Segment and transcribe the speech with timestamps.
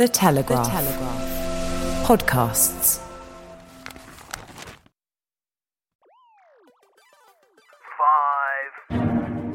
[0.00, 0.64] The Telegraph.
[0.64, 2.06] The Telegraph.
[2.06, 3.02] Podcasts.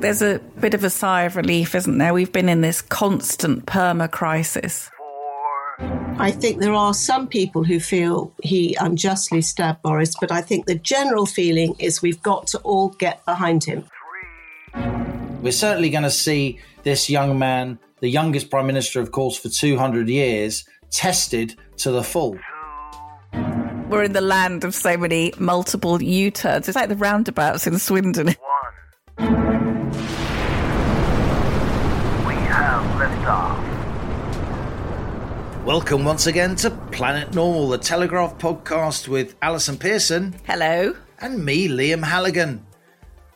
[0.02, 2.14] There's a bit of a sigh of relief, isn't there?
[2.14, 4.92] We've been in this constant perma crisis.
[6.20, 10.68] I think there are some people who feel he unjustly stabbed Boris, but I think
[10.68, 13.84] the general feeling is we've got to all get behind him.
[15.42, 19.50] We're certainly going to see this young man, the youngest prime minister, of course, for
[19.50, 22.38] 200 years, tested to the full.
[23.90, 26.68] We're in the land of so many multiple U turns.
[26.70, 28.28] It's like the roundabouts in Swindon.
[28.28, 28.36] One.
[32.28, 33.58] We have liftoff.
[35.66, 40.96] Welcome once again to Planet Normal, the Telegraph podcast with Allison Pearson Hello.
[41.20, 42.64] and me, Liam Halligan.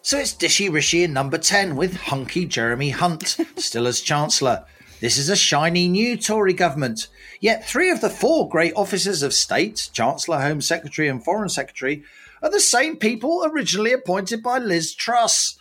[0.02, 4.66] So it's Dishy Rishi in number 10 with hunky Jeremy Hunt, still as Chancellor.
[5.02, 7.09] This is a shiny new Tory government.
[7.42, 12.03] Yet three of the four great officers of state, Chancellor, Home Secretary, and Foreign Secretary,
[12.42, 15.58] are the same people originally appointed by Liz Truss.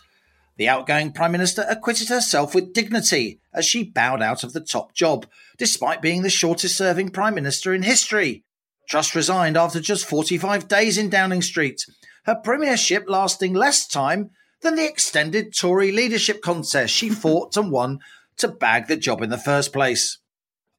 [0.55, 4.93] The outgoing Prime Minister acquitted herself with dignity as she bowed out of the top
[4.93, 5.25] job,
[5.57, 8.43] despite being the shortest serving Prime Minister in history.
[8.89, 11.85] Truss resigned after just 45 days in Downing Street,
[12.23, 17.99] her premiership lasting less time than the extended Tory leadership contest she fought and won
[18.37, 20.17] to bag the job in the first place.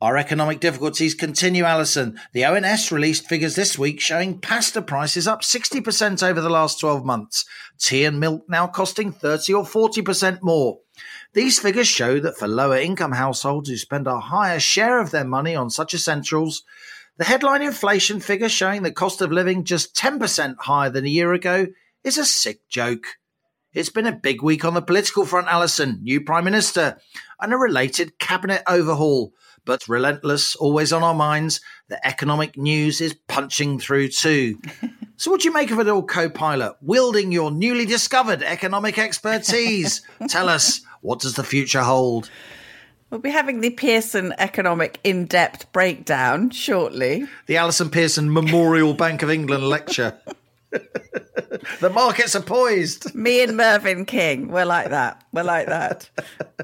[0.00, 2.19] Our economic difficulties continue, Allison.
[2.33, 7.04] The ONS released figures this week showing pasta prices up 60% over the last 12
[7.04, 7.44] months.
[7.78, 10.78] Tea and milk now costing 30 or 40% more.
[11.34, 15.25] These figures show that for lower income households who spend a higher share of their
[15.25, 16.65] money on such essentials,
[17.20, 21.34] the headline inflation figure showing the cost of living just 10% higher than a year
[21.34, 21.66] ago
[22.03, 23.19] is a sick joke.
[23.75, 25.98] It's been a big week on the political front, Allison.
[26.00, 26.98] New Prime Minister
[27.38, 29.34] and a related cabinet overhaul.
[29.66, 34.59] But relentless, always on our minds, the economic news is punching through too.
[35.19, 36.76] so, what do you make of it all, co pilot?
[36.80, 40.00] Wielding your newly discovered economic expertise.
[40.30, 42.30] Tell us, what does the future hold?
[43.10, 47.26] We'll be having the Pearson economic in depth breakdown shortly.
[47.47, 50.16] The Allison Pearson Memorial Bank of England lecture.
[51.81, 53.14] the markets are poised.
[53.14, 55.25] Me and Mervyn King, we're like that.
[55.32, 56.08] We're like that.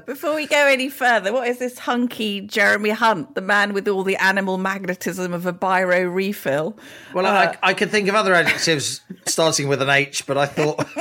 [0.05, 4.03] Before we go any further, what is this hunky Jeremy Hunt, the man with all
[4.03, 6.77] the animal magnetism of a biro refill?
[7.13, 10.45] Well, uh, I, I could think of other adjectives starting with an H, but I
[10.45, 10.87] thought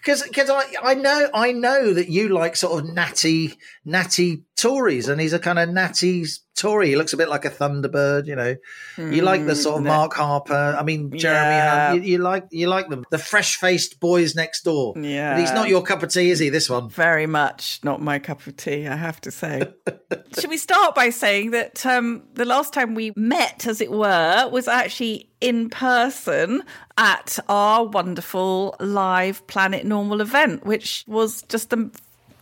[0.00, 5.08] because because I I know I know that you like sort of natty natty Tories,
[5.08, 6.24] and he's a kind of natty
[6.56, 6.88] Tory.
[6.88, 8.56] He looks a bit like a Thunderbird, you know.
[8.96, 9.90] Mm, you like the sort of no.
[9.90, 10.76] Mark Harper.
[10.76, 11.88] I mean, Jeremy yeah.
[11.90, 12.04] Hunt.
[12.04, 14.94] You, you, like you like them, the fresh faced boys next door.
[14.98, 16.48] Yeah, but he's not your cup of tea, is he?
[16.48, 18.88] This one, very much not my cup of tea.
[18.88, 19.62] I have to say.
[20.38, 24.48] Should we start by saying that um, the last time we met, as it were,
[24.50, 26.64] was actually in person
[26.96, 31.90] at our wonderful live Planet Normal event, which was just the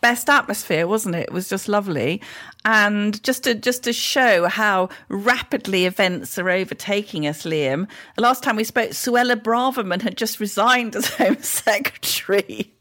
[0.06, 1.24] best atmosphere, wasn't it?
[1.24, 2.22] It was just lovely.
[2.64, 7.88] And just to just to show how rapidly events are overtaking us, Liam.
[8.14, 12.72] The last time we spoke, Suella Braverman had just resigned as Home Secretary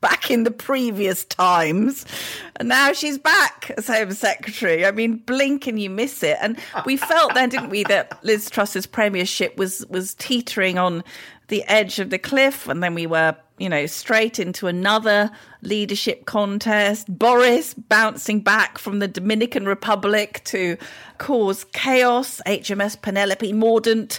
[0.00, 2.04] back in the previous times.
[2.56, 4.84] And now she's back as Home Secretary.
[4.84, 6.36] I mean, blink and you miss it.
[6.40, 11.04] And we felt then, didn't we, that Liz Truss's premiership was was teetering on
[11.46, 15.30] the edge of the cliff, and then we were, you know, straight into another
[15.62, 17.06] leadership contest.
[17.16, 20.76] Boris bouncing back from the Dominican Republic to
[21.18, 22.40] cause chaos.
[22.46, 24.18] HMS Penelope Mordaunt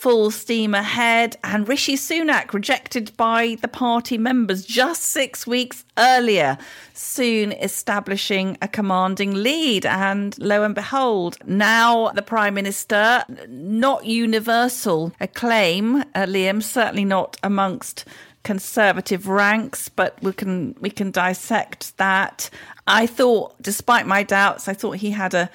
[0.00, 6.56] full steam ahead, and Rishi Sunak rejected by the party members just six weeks earlier,
[6.94, 9.84] soon establishing a commanding lead.
[9.84, 17.36] And lo and behold, now the Prime Minister, not universal acclaim, uh, Liam, certainly not
[17.42, 18.06] amongst
[18.42, 22.50] conservative ranks, but we can we can dissect that.
[22.86, 25.50] I thought, despite my doubts, I thought he had a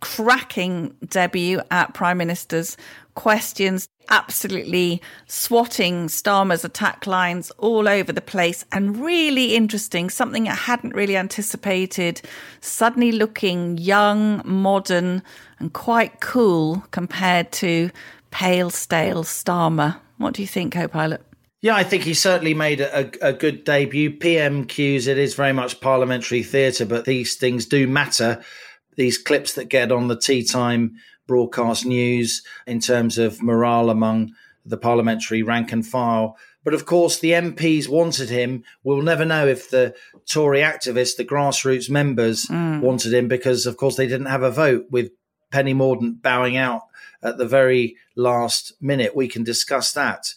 [0.00, 2.76] cracking debut at Prime Minister's
[3.14, 10.54] questions, absolutely swatting Starmer's attack lines all over the place, and really interesting, something I
[10.54, 12.22] hadn't really anticipated,
[12.60, 15.22] suddenly looking young, modern,
[15.58, 17.90] and quite cool compared to
[18.30, 19.96] pale, stale Starmer.
[20.16, 21.22] What do you think, co pilot?
[21.62, 24.16] Yeah, I think he certainly made a, a, good debut.
[24.16, 28.42] PMQs, it is very much parliamentary theatre, but these things do matter.
[28.96, 30.96] These clips that get on the tea time
[31.26, 34.32] broadcast news in terms of morale among
[34.64, 36.36] the parliamentary rank and file.
[36.64, 38.64] But of course, the MPs wanted him.
[38.82, 39.94] We'll never know if the
[40.26, 42.80] Tory activists, the grassroots members, mm.
[42.80, 45.10] wanted him because, of course, they didn't have a vote with
[45.50, 46.82] Penny Mordaunt bowing out
[47.22, 49.14] at the very last minute.
[49.14, 50.32] We can discuss that.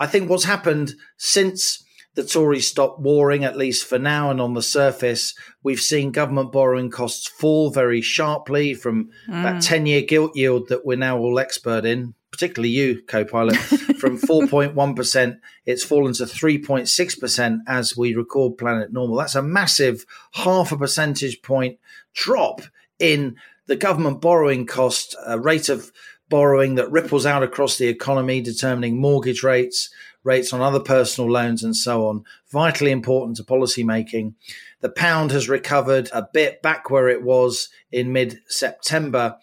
[0.00, 4.54] I think what's happened since the Tories stopped warring, at least for now, and on
[4.54, 9.42] the surface, we've seen government borrowing costs fall very sharply from mm.
[9.44, 13.56] that 10 year gilt yield that we're now all expert in, particularly you, co pilot,
[13.56, 15.38] from 4.1%.
[15.66, 19.18] It's fallen to 3.6% as we record Planet Normal.
[19.18, 21.78] That's a massive half a percentage point
[22.12, 22.62] drop
[22.98, 23.36] in
[23.66, 25.92] the government borrowing cost, a rate of
[26.30, 29.90] borrowing that ripples out across the economy, determining mortgage rates,
[30.24, 32.24] rates on other personal loans, and so on.
[32.50, 34.34] Vitally important to policy making.
[34.80, 39.36] The pound has recovered a bit back where it was in mid September.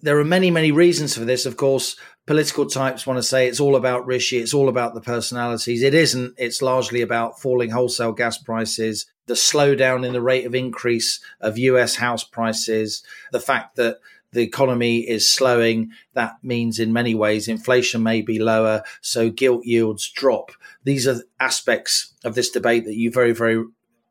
[0.00, 1.46] There are many, many reasons for this.
[1.46, 1.96] Of course,
[2.26, 5.82] political types want to say it's all about Rishi, it's all about the personalities.
[5.82, 6.34] It isn't.
[6.36, 11.58] It's largely about falling wholesale gas prices, the slowdown in the rate of increase of
[11.58, 13.02] US house prices,
[13.32, 13.98] the fact that
[14.34, 15.90] the economy is slowing.
[16.12, 20.50] That means, in many ways, inflation may be lower, so gilt yields drop.
[20.84, 23.64] These are aspects of this debate that you very, very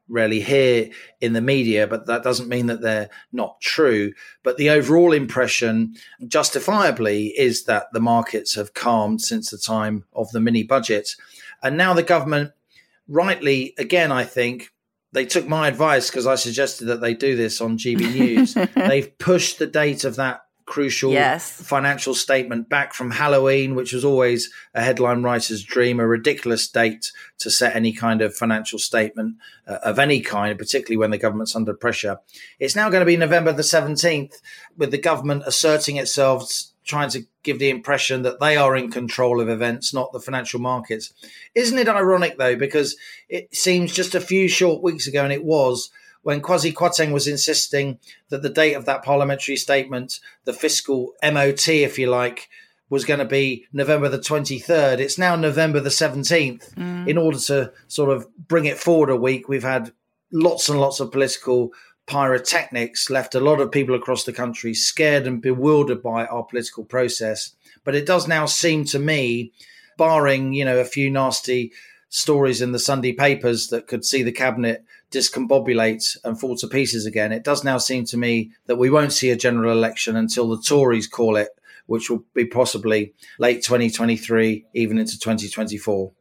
[0.09, 0.89] rarely hear
[1.21, 4.11] in the media, but that doesn't mean that they're not true.
[4.43, 5.95] But the overall impression,
[6.27, 11.15] justifiably, is that the markets have calmed since the time of the mini budget.
[11.61, 12.51] And now the government,
[13.07, 14.72] rightly, again, I think,
[15.13, 18.57] they took my advice because I suggested that they do this on GB News.
[18.75, 21.51] They've pushed the date of that crucial yes.
[21.61, 27.11] financial statement back from Halloween, which was always a headline writer's dream, a ridiculous date
[27.39, 29.35] to set any kind of financial statement
[29.67, 32.19] uh, of any kind, particularly when the government's under pressure.
[32.59, 34.35] It's now going to be November the 17th,
[34.77, 36.49] with the government asserting itself
[36.83, 40.59] trying to give the impression that they are in control of events, not the financial
[40.59, 41.13] markets.
[41.55, 42.95] Isn't it ironic, though, because
[43.29, 45.91] it seems just a few short weeks ago, and it was,
[46.23, 47.99] when Kwasi Kwarteng was insisting
[48.29, 52.49] that the date of that parliamentary statement, the fiscal MOT, if you like,
[52.89, 54.99] was going to be November the 23rd.
[54.99, 56.75] It's now November the 17th.
[56.75, 57.07] Mm.
[57.07, 59.91] In order to sort of bring it forward a week, we've had
[60.31, 61.71] lots and lots of political
[62.05, 66.83] pyrotechnics left a lot of people across the country scared and bewildered by our political
[66.83, 67.55] process.
[67.83, 69.51] But it does now seem to me,
[69.97, 71.71] barring, you know, a few nasty
[72.09, 77.05] stories in the Sunday papers that could see the cabinet discombobulate and fall to pieces
[77.05, 80.49] again, it does now seem to me that we won't see a general election until
[80.49, 81.49] the Tories call it,
[81.85, 86.11] which will be possibly late 2023, even into 2024.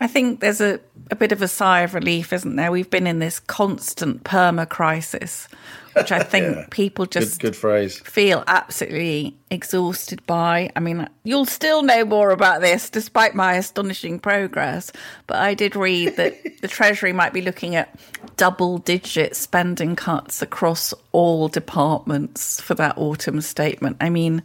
[0.00, 0.78] I think there's a,
[1.10, 2.70] a bit of a sigh of relief, isn't there?
[2.70, 5.48] We've been in this constant perma crisis,
[5.94, 6.66] which I think yeah.
[6.70, 7.98] people just good, good, phrase.
[8.00, 10.70] feel absolutely exhausted by.
[10.76, 14.92] I mean, you'll still know more about this despite my astonishing progress.
[15.26, 17.98] But I did read that the Treasury might be looking at
[18.36, 23.96] double digit spending cuts across all departments for that autumn statement.
[24.00, 24.44] I mean,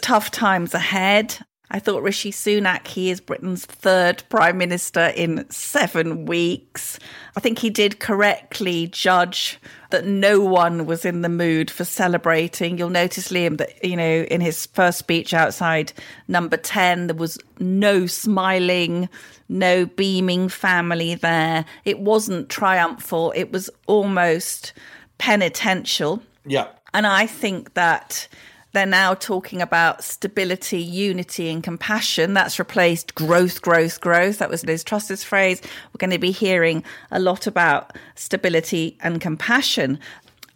[0.00, 1.38] tough times ahead.
[1.74, 7.00] I thought Rishi Sunak, he is Britain's third prime minister in seven weeks.
[7.36, 9.58] I think he did correctly judge
[9.90, 12.78] that no one was in the mood for celebrating.
[12.78, 15.92] You'll notice, Liam, that, you know, in his first speech outside
[16.28, 19.08] number 10, there was no smiling,
[19.48, 21.64] no beaming family there.
[21.84, 24.74] It wasn't triumphal, it was almost
[25.18, 26.22] penitential.
[26.46, 26.68] Yeah.
[26.92, 28.28] And I think that
[28.74, 32.34] they're now talking about stability, unity, and compassion.
[32.34, 34.38] That's replaced growth, growth, growth.
[34.38, 35.62] That was Liz Truss's phrase.
[35.62, 40.00] We're going to be hearing a lot about stability and compassion.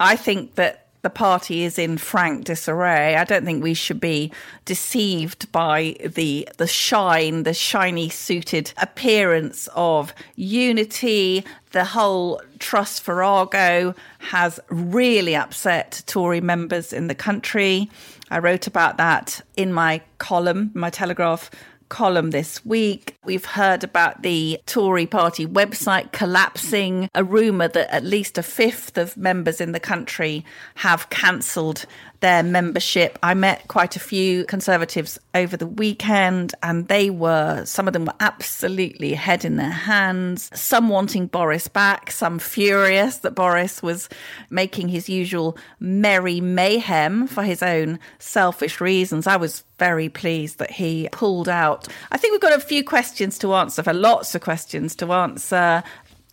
[0.00, 3.16] I think that the party is in frank disarray.
[3.16, 4.30] I don't think we should be
[4.66, 11.46] deceived by the the shine, the shiny suited appearance of unity.
[11.70, 17.88] The whole Truss farrago has really upset Tory members in the country.
[18.30, 21.50] I wrote about that in my column, my Telegraph
[21.88, 23.16] column this week.
[23.24, 28.98] We've heard about the Tory party website collapsing, a rumour that at least a fifth
[28.98, 30.44] of members in the country
[30.76, 31.86] have cancelled
[32.20, 33.18] their membership.
[33.22, 38.06] I met quite a few Conservatives over the weekend, and they were, some of them
[38.06, 44.08] were absolutely head in their hands, some wanting Boris back, some furious that Boris was
[44.50, 49.26] making his usual merry mayhem for his own selfish reasons.
[49.26, 51.86] I was very pleased that he pulled out.
[52.10, 55.82] I think we've got a few questions to answer, for lots of questions to answer.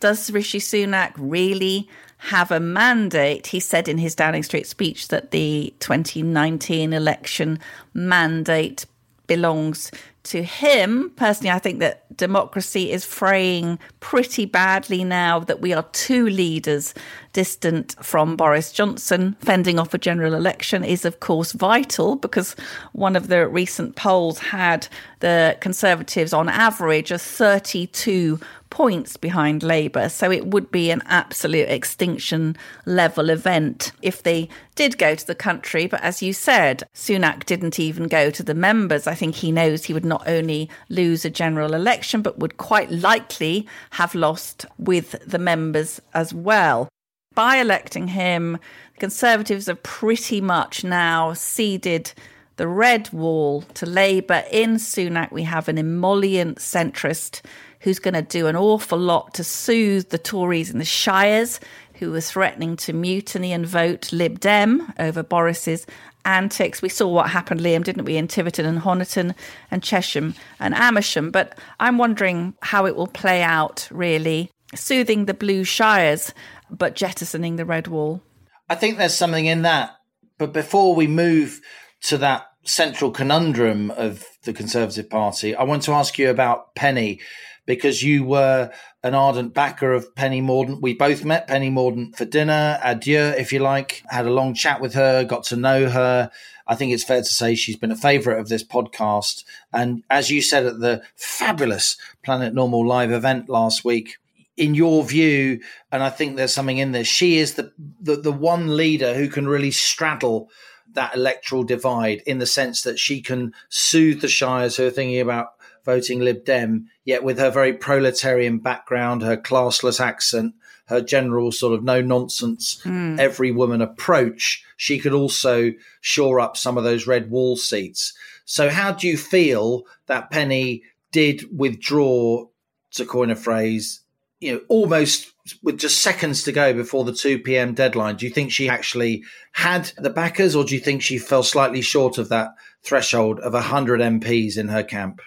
[0.00, 1.88] Does Rishi Sunak really
[2.26, 3.48] have a mandate.
[3.48, 7.58] He said in his Downing Street speech that the 2019 election
[7.94, 8.84] mandate
[9.26, 9.90] belongs
[10.26, 11.10] to him.
[11.16, 16.94] Personally, I think that democracy is fraying pretty badly now that we are two leaders
[17.32, 19.36] distant from Boris Johnson.
[19.40, 22.56] Fending off a general election is, of course, vital because
[22.92, 24.88] one of the recent polls had
[25.20, 28.40] the Conservatives on average a 32
[28.70, 30.08] points behind Labour.
[30.08, 35.34] So it would be an absolute extinction level event if they did go to the
[35.34, 35.86] country.
[35.86, 39.06] But as you said, Sunak didn't even go to the members.
[39.06, 42.90] I think he knows he would not only lose a general election, but would quite
[42.90, 46.88] likely have lost with the members as well.
[47.34, 48.58] By electing him,
[48.94, 52.12] the Conservatives have pretty much now ceded
[52.56, 54.42] the red wall to Labour.
[54.50, 57.42] In Sunak, we have an emollient centrist
[57.80, 61.60] who's going to do an awful lot to soothe the Tories in the Shires,
[61.94, 65.86] who were threatening to mutiny and vote Lib Dem over Boris's
[66.26, 66.82] antics.
[66.82, 69.34] We saw what happened, Liam, didn't we, in Tiverton and Honiton
[69.70, 71.30] and Chesham and Amersham.
[71.30, 76.34] But I'm wondering how it will play out, really, soothing the Blue Shires,
[76.68, 78.22] but jettisoning the Red Wall.
[78.68, 79.92] I think there's something in that.
[80.38, 81.60] But before we move
[82.02, 87.20] to that central conundrum of the Conservative Party, I want to ask you about Penny
[87.66, 88.70] because you were
[89.02, 90.80] an ardent backer of Penny Mordaunt.
[90.80, 94.80] We both met Penny Mordaunt for dinner, adieu, if you like, had a long chat
[94.80, 96.30] with her, got to know her.
[96.66, 99.44] I think it's fair to say she's been a favourite of this podcast.
[99.72, 104.16] And as you said at the fabulous Planet Normal live event last week,
[104.56, 105.60] in your view,
[105.92, 109.28] and I think there's something in this, she is the, the, the one leader who
[109.28, 110.50] can really straddle
[110.94, 115.20] that electoral divide in the sense that she can soothe the shires who are thinking
[115.20, 115.48] about
[115.86, 120.54] voting Lib Dem, yet with her very proletarian background, her classless accent,
[120.86, 123.18] her general sort of no nonsense, mm.
[123.18, 128.12] every woman approach, she could also shore up some of those red wall seats.
[128.44, 132.46] So, how do you feel that Penny did withdraw,
[132.92, 134.00] to coin a phrase,
[134.40, 137.74] you know, almost with just seconds to go before the 2 p.m.
[137.74, 138.16] deadline?
[138.16, 141.82] Do you think she actually had the backers, or do you think she fell slightly
[141.82, 142.50] short of that
[142.82, 145.20] threshold of 100 MPs in her camp?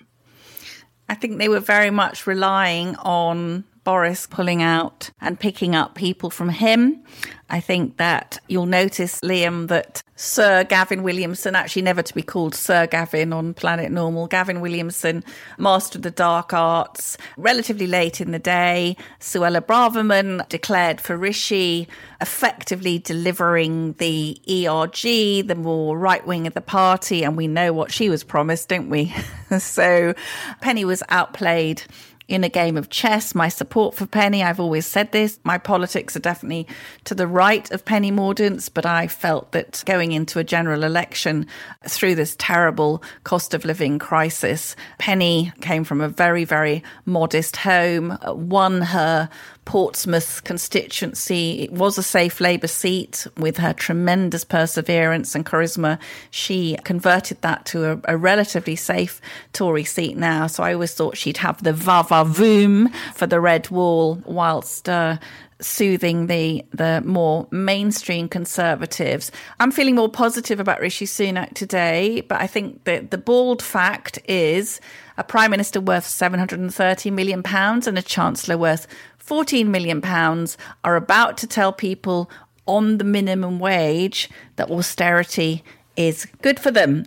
[1.09, 6.29] I think they were very much relying on Boris pulling out and picking up people
[6.29, 7.03] from him.
[7.49, 12.53] I think that you'll notice, Liam, that Sir Gavin Williamson, actually never to be called
[12.53, 15.23] Sir Gavin on Planet Normal, Gavin Williamson
[15.57, 18.95] mastered the dark arts relatively late in the day.
[19.19, 21.87] Suella Braverman declared for Rishi,
[22.21, 27.23] effectively delivering the ERG, the more right wing of the party.
[27.23, 29.13] And we know what she was promised, don't we?
[29.57, 30.13] so
[30.61, 31.83] Penny was outplayed
[32.29, 33.33] in a game of chess.
[33.33, 36.67] My support for Penny, I've always said this, my politics are definitely
[37.05, 41.47] to the right of Penny Mordaunt's, but I felt that going into a general election
[41.87, 48.17] through this terrible cost of living crisis, Penny came from a very, very modest home,
[48.23, 49.29] won her
[49.69, 51.61] Portsmouth constituency.
[51.61, 55.99] It was a safe Labour seat with her tremendous perseverance and charisma.
[56.31, 59.21] She converted that to a, a relatively safe
[59.53, 60.47] Tory seat now.
[60.47, 64.89] So I always thought she'd have the va va voom for the red wall whilst.
[64.89, 65.19] Uh,
[65.61, 69.29] soothing the the more mainstream conservatives.
[69.59, 74.19] I'm feeling more positive about Rishi Sunak today, but I think that the bald fact
[74.25, 74.79] is
[75.17, 78.87] a prime minister worth 730 million pounds and a chancellor worth
[79.29, 82.31] 14 million pounds are about to tell people
[82.65, 85.63] on the minimum wage that austerity
[85.95, 87.05] is good for them.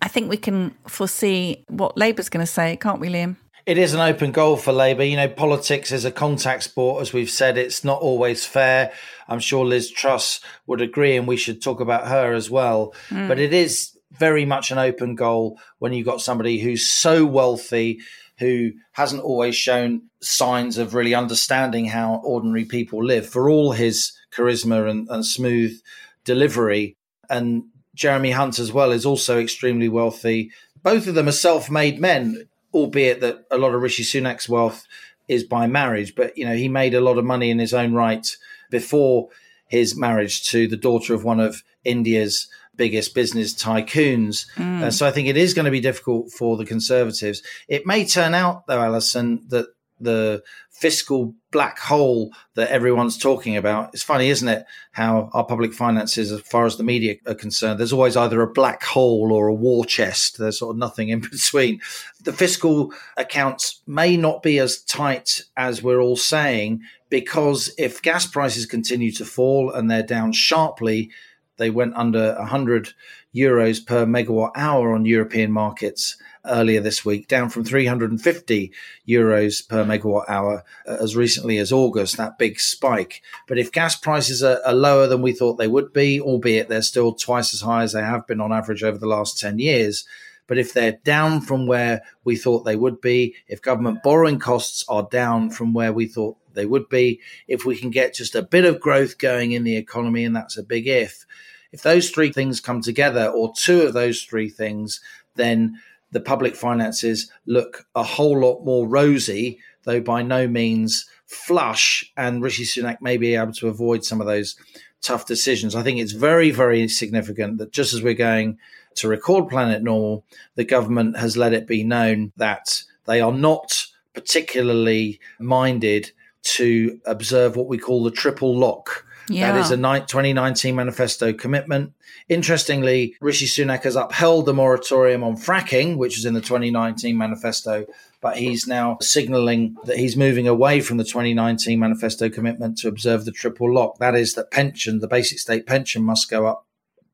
[0.00, 3.38] I think we can foresee what Labour's going to say, can't we, Liam?
[3.66, 5.02] It is an open goal for Labour.
[5.02, 7.58] You know, politics is a contact sport, as we've said.
[7.58, 8.92] It's not always fair.
[9.26, 10.38] I'm sure Liz Truss
[10.68, 12.94] would agree, and we should talk about her as well.
[13.08, 13.26] Mm.
[13.26, 17.98] But it is very much an open goal when you've got somebody who's so wealthy,
[18.38, 24.12] who hasn't always shown signs of really understanding how ordinary people live for all his
[24.32, 25.80] charisma and, and smooth
[26.24, 26.96] delivery.
[27.30, 30.50] And Jeremy Hunt as well is also extremely wealthy.
[30.82, 32.48] Both of them are self-made men.
[32.74, 34.86] albeit that a lot of Rishi Sunak's wealth
[35.26, 36.14] is by marriage.
[36.14, 38.26] But you know, he made a lot of money in his own right
[38.70, 39.28] before
[39.68, 44.46] his marriage to the daughter of one of India's biggest business tycoons.
[44.82, 47.42] Uh, so I think it is going to be difficult for the Conservatives.
[47.66, 49.66] It may turn out, though, Alison, that
[50.00, 53.90] the fiscal black hole that everyone's talking about.
[53.92, 54.64] It's funny, isn't it?
[54.92, 58.52] How our public finances, as far as the media are concerned, there's always either a
[58.52, 60.38] black hole or a war chest.
[60.38, 61.80] There's sort of nothing in between.
[62.22, 68.26] The fiscal accounts may not be as tight as we're all saying because if gas
[68.26, 71.10] prices continue to fall and they're down sharply,
[71.56, 72.92] they went under 100
[73.34, 76.16] euros per megawatt hour on European markets
[76.48, 78.72] earlier this week, down from 350
[79.06, 83.22] euros per megawatt hour uh, as recently as August, that big spike.
[83.46, 86.82] But if gas prices are, are, lower than we thought they would be, albeit they're
[86.82, 90.06] still twice as high as they have been on average over the last 10 years,
[90.48, 94.84] but if they're down from where we thought they would be, if government borrowing costs
[94.88, 98.42] are down from where we thought they would be, if we can get just a
[98.42, 101.26] bit of growth going in the economy, and that's a big if,
[101.70, 105.00] if those three things come together, or two of those three things,
[105.36, 105.78] then
[106.10, 112.10] the public finances look a whole lot more rosy, though by no means flush.
[112.16, 114.56] And Rishi Sunak may be able to avoid some of those
[115.02, 115.74] tough decisions.
[115.74, 118.58] I think it's very, very significant that just as we're going
[118.96, 120.24] to record Planet Normal,
[120.54, 126.10] the government has let it be known that they are not particularly minded
[126.42, 129.04] to observe what we call the triple lock.
[129.28, 129.52] Yeah.
[129.52, 131.92] That is a 2019 manifesto commitment.
[132.28, 137.86] Interestingly, Rishi Sunak has upheld the moratorium on fracking, which was in the 2019 manifesto,
[138.20, 143.24] but he's now signaling that he's moving away from the 2019 manifesto commitment to observe
[143.24, 143.98] the triple lock.
[143.98, 146.66] That is, that pension, the basic state pension, must go up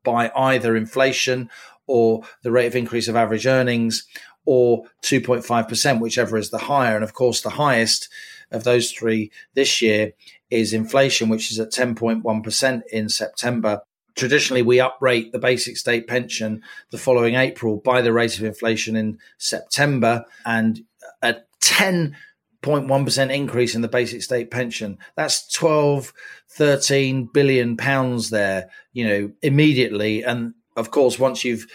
[0.03, 1.49] by either inflation
[1.87, 4.05] or the rate of increase of average earnings
[4.45, 6.95] or 2.5%, whichever is the higher.
[6.95, 8.09] And of course, the highest
[8.51, 10.13] of those three this year
[10.49, 13.81] is inflation, which is at 10.1% in September.
[14.15, 16.61] Traditionally, we uprate the basic state pension
[16.91, 20.85] the following April by the rate of inflation in September and
[21.21, 24.97] a 10.1% increase in the basic state pension.
[25.15, 26.13] That's 12,
[26.49, 30.23] 13 billion pounds there, you know, immediately.
[30.23, 31.67] And of course, once you've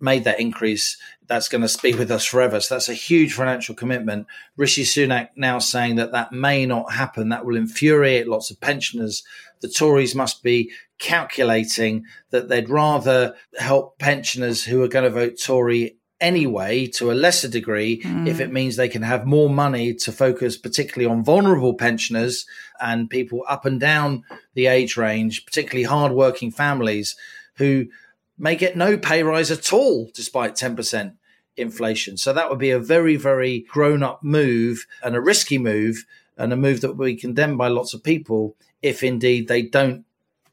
[0.00, 0.96] made that increase,
[1.26, 2.60] that's going to be with us forever.
[2.60, 4.26] So that's a huge financial commitment.
[4.56, 7.28] Rishi Sunak now saying that that may not happen.
[7.28, 9.22] That will infuriate lots of pensioners.
[9.60, 15.38] The Tories must be calculating that they'd rather help pensioners who are going to vote
[15.42, 18.26] Tory anyway to a lesser degree mm.
[18.26, 22.46] if it means they can have more money to focus particularly on vulnerable pensioners
[22.80, 27.16] and people up and down the age range particularly hardworking families
[27.56, 27.86] who
[28.38, 31.14] may get no pay rise at all despite 10%
[31.56, 32.16] inflation.
[32.16, 36.04] So that would be a very, very grown up move and a risky move
[36.36, 40.04] and a move that will be condemned by lots of people if indeed they don't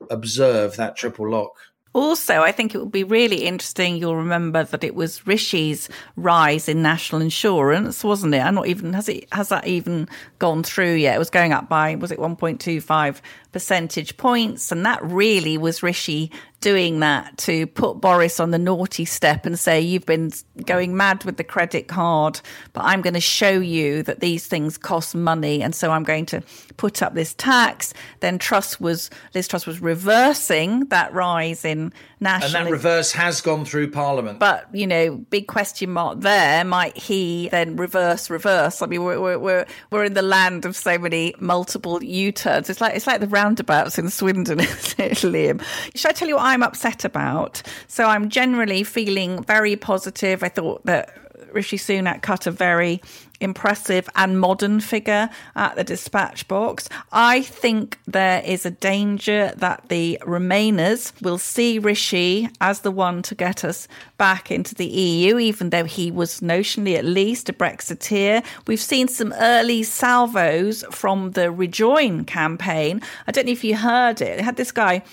[0.09, 1.57] observe that triple lock.
[1.93, 3.97] Also, I think it would be really interesting.
[3.97, 8.39] You'll remember that it was Rishi's rise in national insurance, wasn't it?
[8.39, 11.15] I'm not even has it has that even gone through yet?
[11.15, 16.31] It was going up by was it 1.25 percentage points, and that really was Rishi
[16.63, 20.31] doing that to put Boris on the naughty step and say, You've been
[20.65, 22.39] going mad with the credit card,
[22.71, 25.61] but I'm going to show you that these things cost money.
[25.61, 26.41] And so I'm going to
[26.77, 27.93] put up this tax.
[28.21, 31.91] Then Truss was, Liz Truss was reversing that rise in
[32.23, 32.55] national.
[32.55, 34.39] And that reverse has gone through Parliament.
[34.39, 36.63] But, you know, big question mark there.
[36.63, 38.81] Might he then reverse, reverse?
[38.81, 42.69] I mean, we're, we're, we're in the land of so many multiple U turns.
[42.69, 45.63] It's like, it's like the roundabouts in Swindon, isn't it, Liam?
[45.95, 47.61] Should I tell you what I'm upset about.
[47.87, 50.43] So I'm generally feeling very positive.
[50.43, 51.15] I thought that
[51.51, 53.01] Rishi Sunak cut a very
[53.39, 56.87] impressive and modern figure at the dispatch box.
[57.11, 63.21] I think there is a danger that the Remainers will see Rishi as the one
[63.23, 67.53] to get us back into the EU, even though he was notionally at least a
[67.53, 68.43] Brexiteer.
[68.65, 73.01] We've seen some early salvos from the Rejoin campaign.
[73.27, 74.37] I don't know if you heard it.
[74.37, 75.03] They had this guy.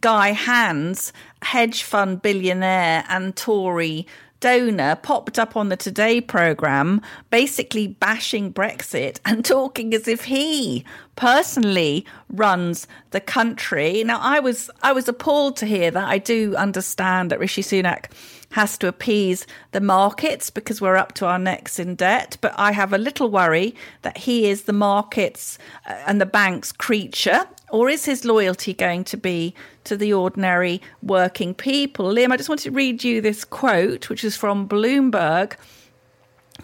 [0.00, 1.12] Guy Hands,
[1.42, 4.06] hedge fund billionaire and Tory
[4.40, 7.00] donor popped up on the Today programme,
[7.30, 10.84] basically bashing Brexit and talking as if he
[11.16, 14.02] personally runs the country.
[14.04, 16.08] Now, I was I was appalled to hear that.
[16.08, 18.06] I do understand that Rishi Sunak
[18.50, 22.36] has to appease the markets because we're up to our necks in debt.
[22.40, 26.72] But I have a little worry that he is the markets uh, and the bank's
[26.72, 27.46] creature.
[27.70, 32.06] Or is his loyalty going to be to the ordinary working people?
[32.06, 35.54] Liam, I just wanted to read you this quote, which is from Bloomberg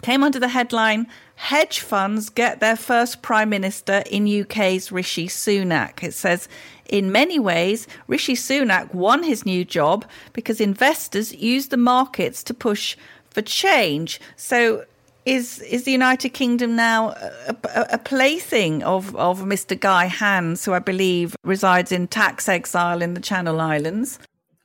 [0.01, 1.07] came under the headline
[1.37, 6.01] Hedge funds get their first prime minister in UK's Rishi Sunak.
[6.01, 6.49] It says,
[6.89, 12.55] in many ways, Rishi Sunak won his new job because investors used the markets to
[12.55, 12.97] push
[13.29, 14.19] for change.
[14.35, 14.85] So,
[15.25, 19.79] is is the United Kingdom now a, a, a, plaything of, of Mr.
[19.79, 24.17] Guy Hands, who I believe resides in tax exile in the Channel Islands?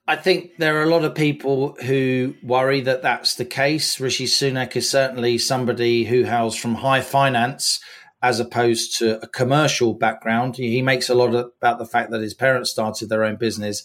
[0.07, 4.01] I think there are a lot of people who worry that that's the case.
[4.01, 7.81] Rishi Sunak is certainly somebody who hails from high finance
[8.21, 10.57] as opposed to a commercial background.
[10.57, 13.85] He makes a lot of, about the fact that his parents started their own business,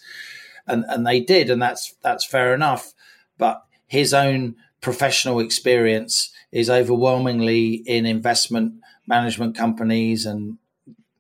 [0.66, 2.94] and, and they did, and that's that's fair enough.
[3.38, 8.74] But his own professional experience is overwhelmingly in investment
[9.08, 10.58] management companies and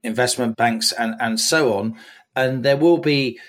[0.04, 1.98] investment banks and, and so on.
[2.38, 3.40] And there will be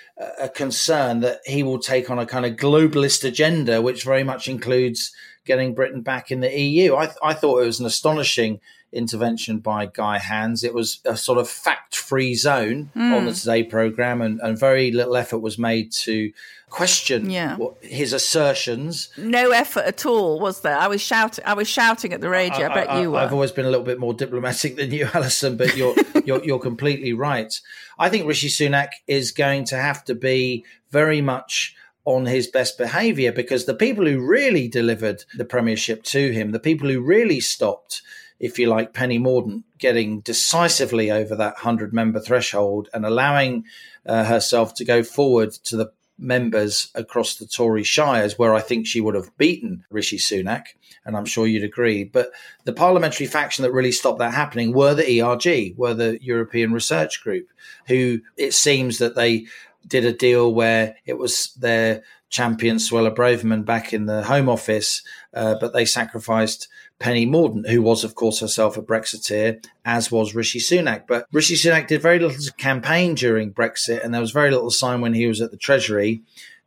[0.41, 4.47] a concern that he will take on a kind of globalist agenda, which very much
[4.47, 5.13] includes
[5.45, 6.95] getting Britain back in the EU.
[6.95, 8.59] I, I thought it was an astonishing
[8.91, 10.63] intervention by Guy Hands.
[10.63, 13.15] It was a sort of fact free zone mm.
[13.15, 16.31] on the Today programme, and, and, very little effort was made to
[16.69, 17.55] question yeah.
[17.57, 19.09] what, his assertions.
[19.17, 20.77] No effort at all, was there?
[20.77, 21.45] I was shouting.
[21.45, 22.67] I was shouting at the radio.
[22.67, 23.19] I, I bet I, you were.
[23.19, 26.59] I've always been a little bit more diplomatic than you, Allison, but you're you're, you're
[26.59, 27.59] completely right.
[27.97, 31.75] I think Rishi Sunak is going to have to be very much
[32.05, 36.59] on his best behavior because the people who really delivered the premiership to him, the
[36.59, 38.01] people who really stopped
[38.39, 43.65] if you like, Penny Mordaunt getting decisively over that 100 member threshold and allowing
[44.05, 48.85] uh, herself to go forward to the members across the Tory shires, where I think
[48.85, 50.67] she would have beaten Rishi Sunak,
[51.05, 52.03] and I'm sure you'd agree.
[52.03, 52.31] But
[52.65, 57.23] the parliamentary faction that really stopped that happening were the ERG, were the European Research
[57.23, 57.47] Group,
[57.87, 59.45] who it seems that they
[59.87, 65.01] did a deal where it was their champion Suella Braverman back in the Home Office,
[65.33, 66.67] uh, but they sacrificed
[66.99, 71.07] Penny Mordaunt, who was, of course, herself a Brexiteer, as was Rishi Sunak.
[71.07, 74.69] But Rishi Sunak did very little to campaign during Brexit, and there was very little
[74.69, 76.21] sign when he was at the Treasury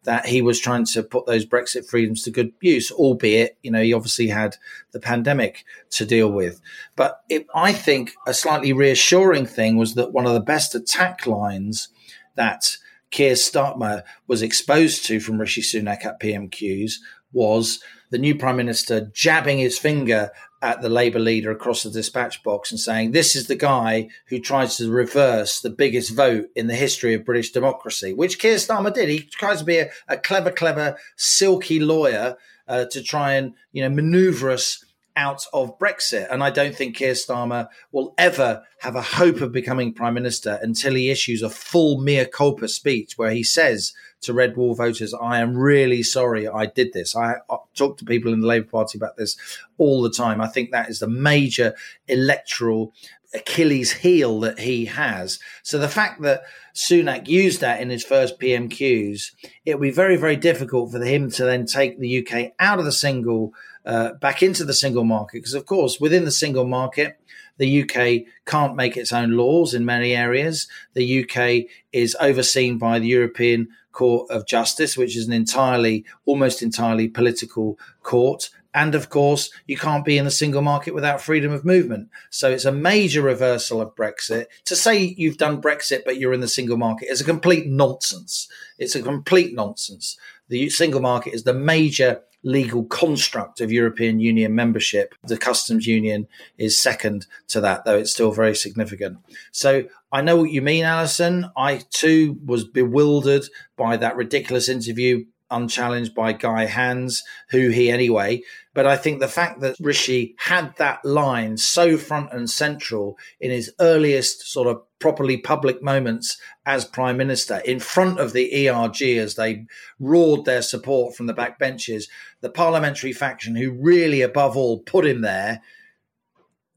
[0.04, 3.82] that he was trying to put those Brexit freedoms to good use, albeit, you know,
[3.82, 4.56] he obviously had
[4.90, 6.60] the pandemic to deal with.
[6.96, 11.26] But it, I think a slightly reassuring thing was that one of the best attack
[11.26, 11.88] lines
[12.34, 12.78] that
[13.10, 16.94] Keir Starmer was exposed to from Rishi Sunak at PMQs
[17.32, 17.80] was
[18.12, 22.70] the new prime minister jabbing his finger at the Labour leader across the dispatch box
[22.70, 26.74] and saying, This is the guy who tries to reverse the biggest vote in the
[26.74, 29.08] history of British democracy, which Keir Starmer did.
[29.08, 32.36] He tries to be a, a clever, clever, silky lawyer
[32.68, 34.84] uh, to try and you know maneuver us
[35.16, 36.26] out of Brexit.
[36.30, 40.58] And I don't think Keir Starmer will ever have a hope of becoming prime minister
[40.62, 45.12] until he issues a full mea culpa speech where he says to red wall voters,
[45.14, 47.14] I am really sorry I did this.
[47.16, 49.36] I, I talk to people in the Labour Party about this
[49.78, 50.40] all the time.
[50.40, 51.74] I think that is the major
[52.08, 52.92] electoral
[53.34, 55.38] Achilles heel that he has.
[55.62, 56.42] So the fact that
[56.74, 59.32] Sunak used that in his first PMQs,
[59.64, 62.84] it will be very, very difficult for him to then take the UK out of
[62.84, 65.38] the single uh, back into the single market.
[65.38, 67.18] Because, of course, within the single market,
[67.58, 70.68] the UK can't make its own laws in many areas.
[70.94, 76.62] The UK is overseen by the European Court of Justice, which is an entirely, almost
[76.62, 78.50] entirely political court.
[78.74, 82.08] And of course, you can't be in the single market without freedom of movement.
[82.30, 84.46] So it's a major reversal of Brexit.
[84.64, 88.48] To say you've done Brexit, but you're in the single market is a complete nonsense.
[88.78, 90.16] It's a complete nonsense.
[90.48, 95.14] The single market is the major legal construct of European Union membership.
[95.24, 96.26] The customs union
[96.58, 99.18] is second to that, though it's still very significant.
[99.52, 101.50] So I know what you mean, Allison.
[101.56, 103.44] I too was bewildered
[103.76, 108.42] by that ridiculous interview unchallenged by Guy Hands, who he anyway.
[108.74, 113.50] But I think the fact that Rishi had that line so front and central in
[113.50, 119.02] his earliest sort of properly public moments as prime minister in front of the ERG
[119.02, 119.66] as they
[119.98, 122.04] roared their support from the backbenches,
[122.40, 125.60] the parliamentary faction who really above all put him there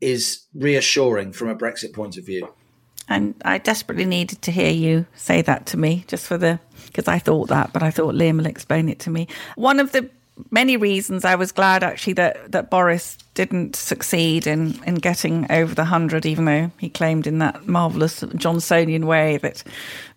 [0.02, 2.52] is reassuring from a Brexit point of view.
[3.08, 7.08] And I desperately needed to hear you say that to me, just for the because
[7.08, 9.28] I thought that, but I thought Liam will explain it to me.
[9.56, 10.10] One of the
[10.52, 15.74] many reasons I was glad actually that, that Boris didn't succeed in, in getting over
[15.76, 19.63] the 100, even though he claimed in that marvellous Johnsonian way that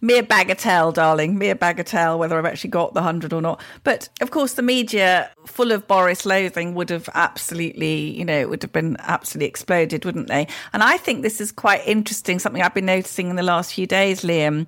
[0.01, 3.61] mere bagatelle, darling, mere bagatelle, whether I've actually got the 100 or not.
[3.85, 8.49] But of course, the media, full of Boris loathing, would have absolutely, you know, it
[8.49, 10.47] would have been absolutely exploded, wouldn't they?
[10.73, 13.87] And I think this is quite interesting, something I've been noticing in the last few
[13.87, 14.67] days, Liam.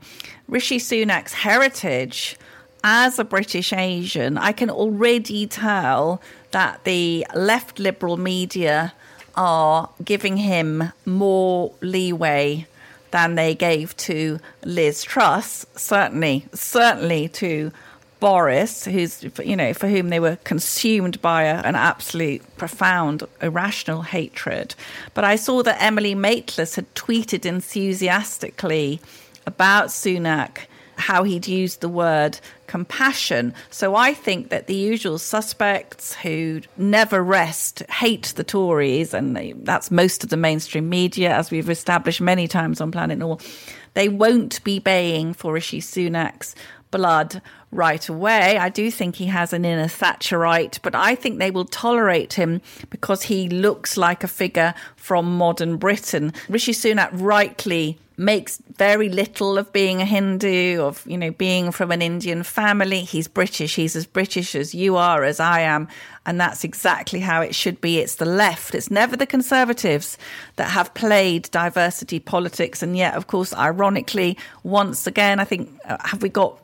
[0.49, 2.37] Rishi Sunak's heritage
[2.83, 8.93] as a British Asian, I can already tell that the left liberal media
[9.37, 12.67] are giving him more leeway
[13.11, 17.73] than they gave to Liz Truss, certainly, certainly to
[18.21, 24.03] Boris, who's you know for whom they were consumed by a, an absolute profound irrational
[24.03, 24.75] hatred.
[25.15, 29.01] But I saw that Emily Maitlis had tweeted enthusiastically
[29.47, 30.67] about Sunak
[31.01, 33.53] how he'd used the word compassion.
[33.71, 39.91] So I think that the usual suspects who never rest hate the Tories, and that's
[39.91, 43.41] most of the mainstream media, as we've established many times on Planet Normal.
[43.95, 46.55] They won't be baying for Rishi Sunak's
[46.93, 48.59] blood right away.
[48.59, 52.61] I do think he has an inner Thatcherite, but I think they will tolerate him
[52.91, 56.33] because he looks like a figure from modern Britain.
[56.49, 61.91] Rishi Sunak rightly makes very little of being a Hindu, of you know being from
[61.91, 63.01] an Indian family.
[63.01, 63.75] He's British.
[63.75, 65.89] He's as British as you are, as I am,
[66.27, 67.99] and that's exactly how it should be.
[67.99, 68.75] It's the left.
[68.75, 70.19] It's never the Conservatives
[70.57, 75.97] that have played diversity politics, and yet, of course, ironically, once again, I think uh,
[76.05, 76.59] have we got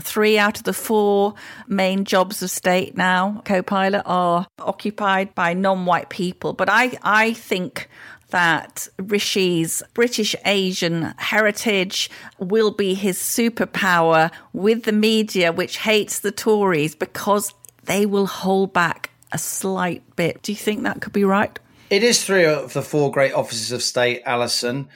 [0.00, 1.34] three out of the four
[1.66, 6.52] main jobs of state now, co-pilot, are occupied by non-white people.
[6.52, 7.88] But I, I think
[8.30, 16.32] that Rishi's British Asian heritage will be his superpower with the media, which hates the
[16.32, 20.42] Tories because they will hold back a slight bit.
[20.42, 21.58] Do you think that could be right?
[21.90, 24.88] It is three of the four great offices of state, Allison.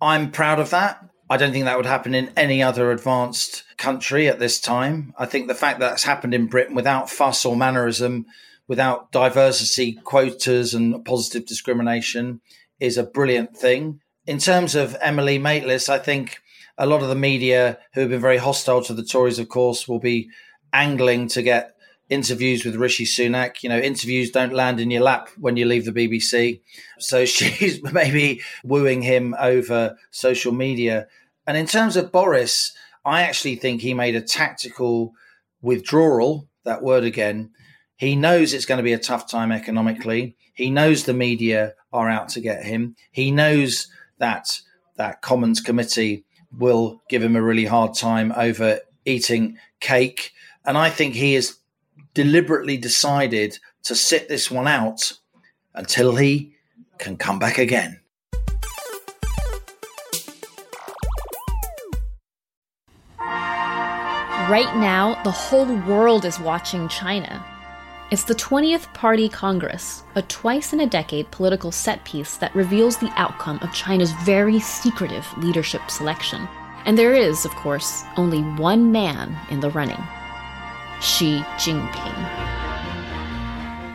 [0.00, 1.04] I'm proud of that.
[1.28, 5.14] I don't think that would happen in any other advanced country at this time.
[5.16, 8.26] I think the fact that that's happened in Britain without fuss or mannerism,
[8.66, 12.40] without diversity quotas and positive discrimination
[12.80, 14.00] is a brilliant thing.
[14.26, 16.40] In terms of Emily Maitlis, I think
[16.78, 19.86] a lot of the media who have been very hostile to the Tories, of course,
[19.86, 20.30] will be
[20.72, 21.74] angling to get
[22.08, 23.62] interviews with Rishi Sunak.
[23.62, 26.60] You know, interviews don't land in your lap when you leave the BBC.
[26.98, 31.06] So she's maybe wooing him over social media.
[31.46, 32.72] And in terms of Boris,
[33.04, 35.12] I actually think he made a tactical
[35.62, 37.50] withdrawal, that word again.
[37.96, 40.36] He knows it's going to be a tough time economically.
[40.54, 42.96] He knows the media are out to get him.
[43.10, 44.60] He knows that
[44.96, 46.24] that Commons committee
[46.56, 50.32] will give him a really hard time over eating cake.
[50.64, 51.56] And I think he has
[52.14, 55.12] deliberately decided to sit this one out
[55.74, 56.54] until he
[56.98, 58.00] can come back again.
[64.50, 67.44] Right now, the whole world is watching China.
[68.10, 72.96] It's the 20th Party Congress, a twice in a decade political set piece that reveals
[72.96, 76.48] the outcome of China's very secretive leadership selection.
[76.86, 80.02] And there is, of course, only one man in the running
[81.00, 82.16] Xi Jinping.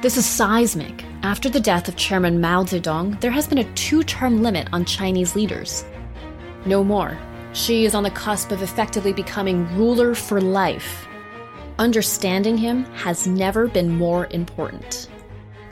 [0.01, 1.04] This is seismic.
[1.21, 4.86] After the death of Chairman Mao Zedong, there has been a two term limit on
[4.86, 5.84] Chinese leaders.
[6.65, 7.17] No more.
[7.51, 11.06] Xi is on the cusp of effectively becoming ruler for life
[11.79, 15.07] understanding him has never been more important.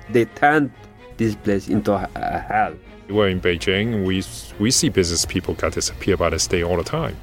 [0.10, 0.72] They turned
[1.18, 2.76] this place into a hell.
[3.10, 4.06] We're in Beijing.
[4.06, 4.24] We
[4.60, 7.16] we see business people get disappear by the state all the time.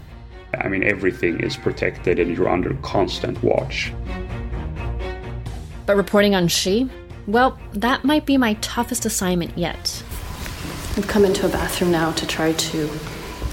[0.54, 3.92] I mean, everything is protected, and you're under constant watch.
[5.86, 6.90] But reporting on Xi,
[7.26, 10.02] well, that might be my toughest assignment yet.
[10.96, 12.86] I've come into a bathroom now to try to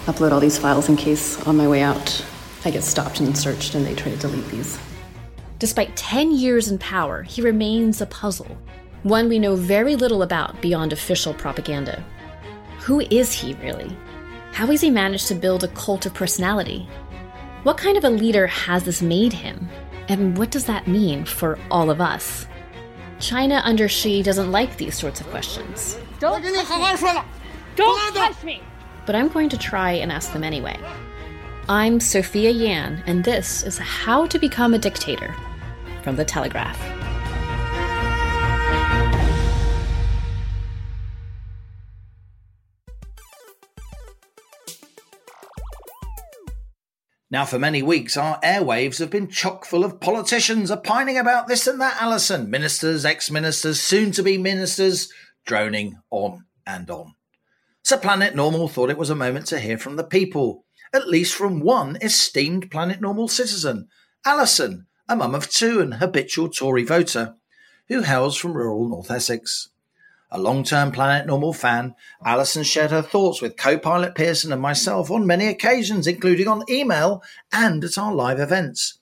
[0.06, 2.26] upload all these files in case on my way out
[2.66, 4.78] I get stopped and searched and they try to delete these.
[5.60, 8.58] Despite 10 years in power, he remains a puzzle,
[9.02, 12.04] one we know very little about beyond official propaganda.
[12.82, 13.98] Who is he really?
[14.54, 16.88] How has he managed to build a cult of personality?
[17.64, 19.68] What kind of a leader has this made him?
[20.10, 22.46] And what does that mean for all of us?
[23.20, 25.98] China under Xi doesn't like these sorts of questions.
[26.20, 27.22] Don't touch me!
[27.76, 28.62] Don't touch me!
[29.08, 30.80] But I'm going to try and ask them anyway.
[31.68, 35.36] I'm Sophia Yan, and this is How to Become a Dictator
[36.08, 36.80] from The Telegraph.
[47.30, 51.68] Now, for many weeks, our airwaves have been chock full of politicians opining about this
[51.68, 52.50] and that, Allison.
[52.50, 55.12] Ministers, ex ministers, soon to be ministers,
[55.46, 57.16] droning on and on.
[57.84, 61.36] So, Planet Normal thought it was a moment to hear from the people, at least
[61.36, 63.90] from one esteemed Planet Normal citizen,
[64.26, 67.36] Alison, a mum of two and habitual Tory voter,
[67.88, 69.70] who hails from rural North Essex.
[70.30, 74.62] A long term Planet Normal fan, Alison shared her thoughts with co pilot Pearson and
[74.62, 79.00] myself on many occasions, including on email and at our live events.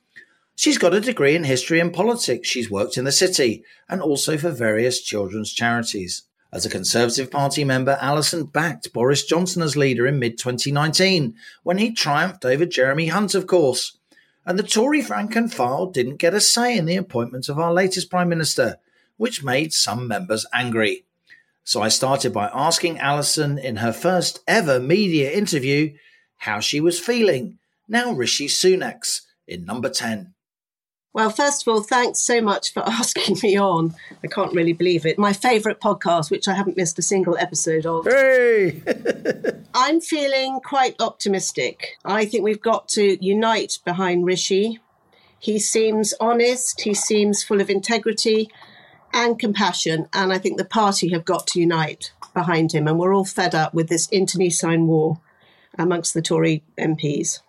[0.56, 2.48] She's got a degree in history and politics.
[2.48, 6.24] She's worked in the city and also for various children's charities.
[6.54, 11.80] As a Conservative Party member, Alison backed Boris Johnson as leader in mid 2019 when
[11.80, 13.98] he triumphed over Jeremy Hunt, of course.
[14.46, 17.74] And the Tory rank and file didn't get a say in the appointment of our
[17.74, 18.78] latest Prime Minister,
[19.18, 21.04] which made some members angry.
[21.64, 25.96] So I started by asking Alison in her first ever media interview
[26.38, 27.58] how she was feeling.
[27.88, 30.35] Now Rishi Sunak's in number 10.
[31.16, 33.96] Well, first of all, thanks so much for asking me on.
[34.22, 35.18] I can't really believe it.
[35.18, 38.04] My favourite podcast, which I haven't missed a single episode of.
[38.04, 38.82] Hey!
[39.74, 41.96] I'm feeling quite optimistic.
[42.04, 44.82] I think we've got to unite behind Rishi.
[45.40, 48.52] He seems honest, he seems full of integrity
[49.14, 52.90] and compassion, and I think the party have got to unite behind him.
[52.90, 55.22] And we're all fed up with this internecine war
[55.78, 57.40] amongst the Tory MPs.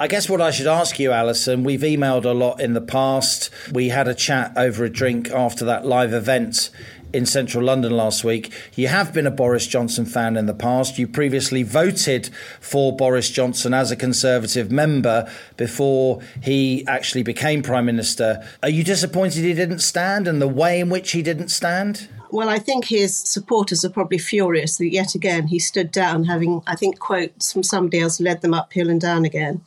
[0.00, 3.50] I guess what I should ask you, Alison, we've emailed a lot in the past.
[3.70, 6.70] We had a chat over a drink after that live event
[7.12, 8.50] in central London last week.
[8.76, 10.98] You have been a Boris Johnson fan in the past.
[10.98, 12.30] You previously voted
[12.62, 18.42] for Boris Johnson as a Conservative member before he actually became Prime Minister.
[18.62, 22.08] Are you disappointed he didn't stand and the way in which he didn't stand?
[22.30, 26.62] Well, I think his supporters are probably furious that yet again he stood down, having,
[26.66, 29.60] I think, quotes from somebody else led them uphill and down again.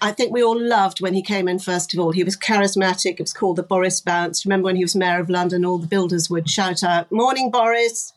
[0.00, 2.12] I think we all loved when he came in, first of all.
[2.12, 3.14] He was charismatic.
[3.14, 4.44] It was called the Boris Bounce.
[4.44, 8.12] Remember when he was Mayor of London, all the builders would shout out, Morning, Boris.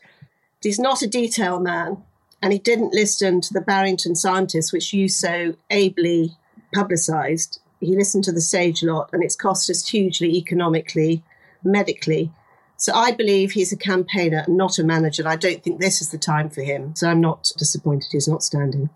[0.62, 2.02] He's not a detail man.
[2.40, 6.36] And he didn't listen to the Barrington scientists, which you so ably
[6.72, 7.60] publicised.
[7.80, 11.22] He listened to the Sage lot, and it's cost us hugely economically,
[11.64, 12.30] medically.
[12.76, 15.26] So I believe he's a campaigner, not a manager.
[15.26, 16.94] I don't think this is the time for him.
[16.94, 18.90] So I'm not disappointed he's not standing.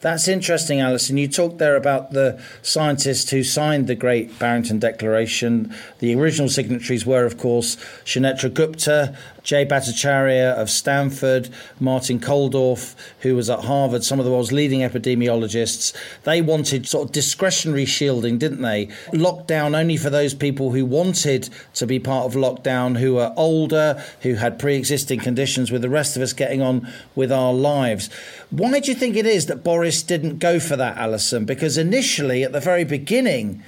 [0.00, 1.16] That's interesting, Alison.
[1.16, 5.74] You talked there about the scientists who signed the Great Barrington Declaration.
[5.98, 9.16] The original signatories were, of course, Sunetra Gupta,
[9.48, 11.48] Jay Bhattacharya of Stanford,
[11.80, 15.96] Martin Kulldorff, who was at Harvard, some of the world's leading epidemiologists.
[16.24, 18.88] They wanted sort of discretionary shielding, didn't they?
[19.14, 24.04] Lockdown only for those people who wanted to be part of lockdown, who were older,
[24.20, 28.10] who had pre existing conditions, with the rest of us getting on with our lives.
[28.50, 31.46] Why do you think it is that Boris didn't go for that, Alison?
[31.46, 33.62] Because initially, at the very beginning,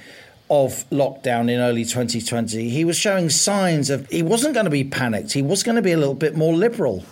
[0.51, 4.83] of lockdown in early 2020, he was showing signs of he wasn't going to be
[4.83, 5.31] panicked.
[5.31, 7.05] He was going to be a little bit more liberal.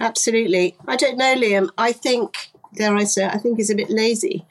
[0.00, 0.76] Absolutely.
[0.88, 1.68] I don't know, Liam.
[1.78, 2.34] I think,
[2.74, 4.44] dare I say, I think he's a bit lazy.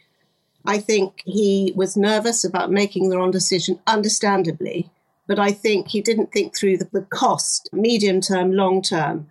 [0.66, 4.90] I think he was nervous about making the wrong decision, understandably.
[5.28, 9.28] But I think he didn't think through the, the cost, medium term, long term,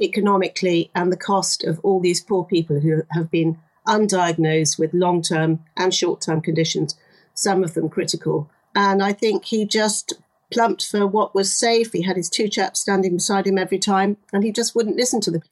[0.00, 5.22] economically, and the cost of all these poor people who have been undiagnosed with long
[5.22, 6.94] term and short term conditions
[7.38, 8.50] some of them critical.
[8.74, 10.14] And I think he just
[10.50, 11.92] plumped for what was safe.
[11.92, 15.20] He had his two chaps standing beside him every time, and he just wouldn't listen
[15.22, 15.42] to them.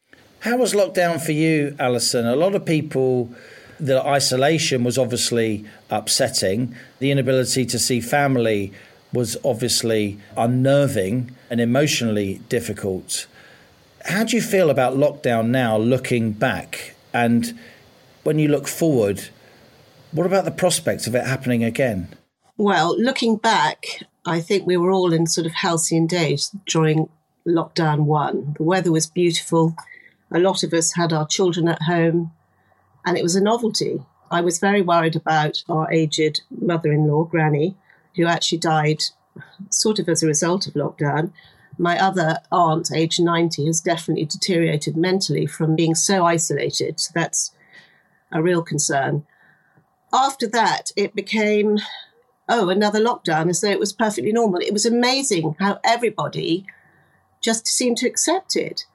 [0.41, 2.27] How was lockdown for you, Alison?
[2.27, 3.31] A lot of people,
[3.81, 6.75] the isolation was obviously upsetting.
[6.99, 8.73] The inability to see family
[9.13, 13.27] was obviously unnerving and emotionally difficult.
[14.05, 16.95] How do you feel about lockdown now, looking back?
[17.13, 17.59] And
[18.23, 19.29] when you look forward,
[20.13, 22.09] what about the prospect of it happening again?
[22.57, 27.09] Well, looking back, I think we were all in sort of halcyon days during
[27.47, 28.55] lockdown one.
[28.57, 29.77] The weather was beautiful.
[30.33, 32.33] A lot of us had our children at home,
[33.05, 34.01] and it was a novelty.
[34.31, 37.77] I was very worried about our aged mother in law, Granny,
[38.17, 39.03] who actually died
[39.71, 41.33] sort of as a result of lockdown.
[41.79, 46.99] My other aunt, aged 90, has definitely deteriorated mentally from being so isolated.
[46.99, 47.53] So that's
[48.33, 49.27] a real concern
[50.17, 51.79] after that, it became,
[52.49, 54.61] oh, another lockdown, as though it was perfectly normal.
[54.61, 56.67] It was amazing how everybody
[57.41, 58.87] just seemed to accept it.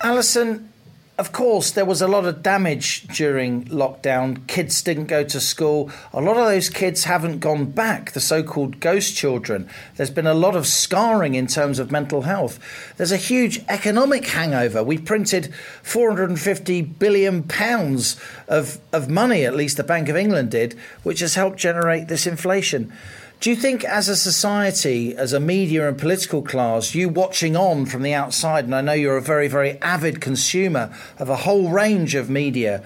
[0.00, 0.72] Alison,
[1.18, 4.46] of course, there was a lot of damage during lockdown.
[4.46, 5.90] Kids didn't go to school.
[6.12, 9.68] A lot of those kids haven't gone back, the so called ghost children.
[9.96, 12.60] There's been a lot of scarring in terms of mental health.
[12.96, 14.84] There's a huge economic hangover.
[14.84, 15.52] We printed
[15.82, 18.14] 450 billion pounds
[18.46, 22.28] of, of money, at least the Bank of England did, which has helped generate this
[22.28, 22.92] inflation.
[23.40, 27.86] Do you think, as a society, as a media and political class, you watching on
[27.86, 31.70] from the outside, and I know you're a very, very avid consumer of a whole
[31.70, 32.84] range of media,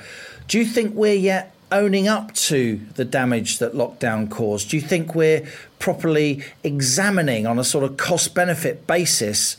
[0.49, 4.69] do you think we're yet owning up to the damage that lockdown caused?
[4.69, 5.49] Do you think we're
[5.79, 9.57] properly examining on a sort of cost benefit basis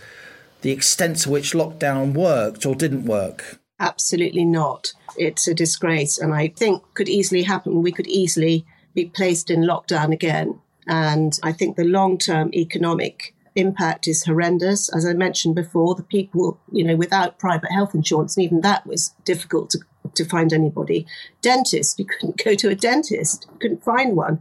[0.62, 3.60] the extent to which lockdown worked or didn't work?
[3.80, 4.94] Absolutely not.
[5.18, 7.82] It's a disgrace, and I think could easily happen.
[7.82, 8.64] We could easily
[8.94, 14.94] be placed in lockdown again And I think the long term economic impact is horrendous.
[14.94, 18.86] As I mentioned before, the people, you know, without private health insurance, and even that
[18.86, 19.80] was difficult to,
[20.16, 21.06] to find anybody.
[21.42, 24.40] Dentist, you couldn't go to a dentist, couldn't find one.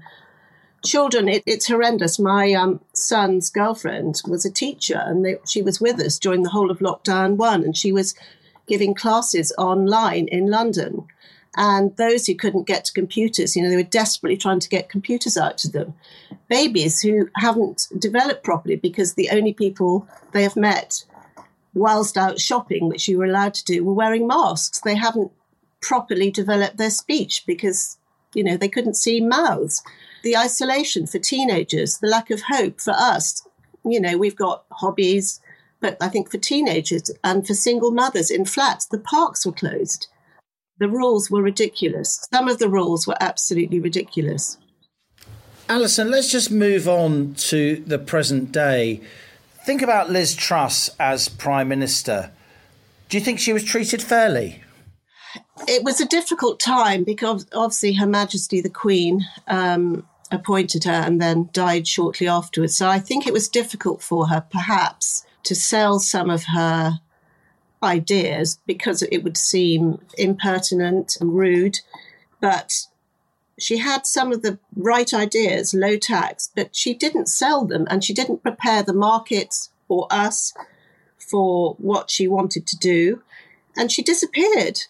[0.84, 2.18] Children, it, it's horrendous.
[2.18, 6.50] My um, son's girlfriend was a teacher, and they, she was with us during the
[6.50, 8.14] whole of lockdown one, and she was
[8.66, 11.06] giving classes online in London.
[11.56, 14.88] And those who couldn't get to computers, you know, they were desperately trying to get
[14.88, 15.94] computers out to them.
[16.48, 21.04] Babies who haven't developed properly because the only people they have met
[21.74, 24.80] whilst out shopping, which you were allowed to do, were wearing masks.
[24.80, 25.32] They haven't
[25.80, 27.98] properly developed their speech because,
[28.34, 29.82] you know, they couldn't see mouths.
[30.22, 33.46] The isolation for teenagers, the lack of hope for us.
[33.84, 35.40] You know, we've got hobbies,
[35.80, 40.06] but I think for teenagers and for single mothers in flats, the parks were closed.
[40.82, 42.26] The rules were ridiculous.
[42.34, 44.58] Some of the rules were absolutely ridiculous.
[45.68, 49.00] Alison, let's just move on to the present day.
[49.64, 52.32] Think about Liz Truss as Prime Minister.
[53.08, 54.64] Do you think she was treated fairly?
[55.68, 61.22] It was a difficult time because obviously Her Majesty the Queen um, appointed her and
[61.22, 62.76] then died shortly afterwards.
[62.76, 66.98] So I think it was difficult for her, perhaps, to sell some of her
[67.82, 71.80] ideas because it would seem impertinent and rude.
[72.40, 72.86] But
[73.58, 78.02] she had some of the right ideas, low tax, but she didn't sell them and
[78.02, 80.52] she didn't prepare the markets or us
[81.18, 83.22] for what she wanted to do.
[83.76, 84.80] And she disappeared.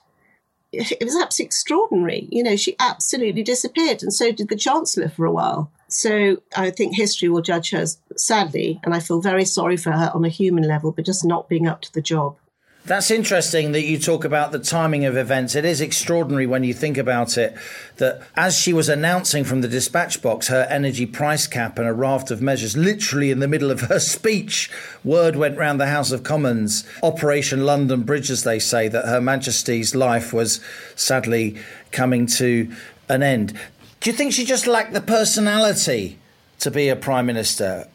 [0.73, 2.29] It was absolutely extraordinary.
[2.33, 4.03] You know, she absolutely disappeared.
[4.03, 5.71] And so did the Chancellor for a while.
[5.89, 7.85] So I think history will judge her
[8.17, 8.81] sadly.
[8.83, 11.67] And I feel very sorry for her on a human level, but just not being
[11.67, 12.37] up to the job.
[12.85, 15.55] That's interesting that you talk about the timing of events.
[15.55, 17.57] It is extraordinary when you think about it
[17.99, 21.93] that as she was announcing from the dispatch box her energy price cap and a
[21.93, 24.69] raft of measures, literally in the middle of her speech,
[25.05, 29.21] word went round the House of Commons, Operation London Bridge, as they say, that Her
[29.21, 30.61] Majesty's life was
[30.97, 31.57] sadly
[31.93, 32.69] coming to
[33.09, 33.53] an end.
[34.01, 36.19] Do you think she just lacked the personality
[36.59, 37.87] to be a Prime Minister?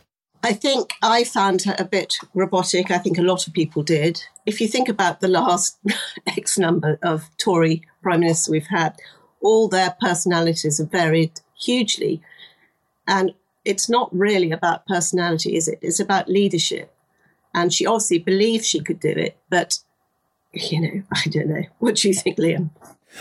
[0.44, 2.92] I think I found her a bit robotic.
[2.92, 4.24] I think a lot of people did.
[4.46, 5.78] If you think about the last
[6.28, 8.96] X number of Tory prime ministers we've had,
[9.42, 12.22] all their personalities have varied hugely.
[13.08, 13.34] And
[13.66, 15.80] it's not really about personality, is it?
[15.82, 16.94] It's about leadership.
[17.54, 19.80] And she obviously believed she could do it, but,
[20.54, 21.64] you know, I don't know.
[21.80, 22.70] What do you think, Liam?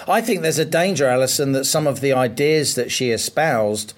[0.07, 3.95] I think there's a danger, Alison, that some of the ideas that she espoused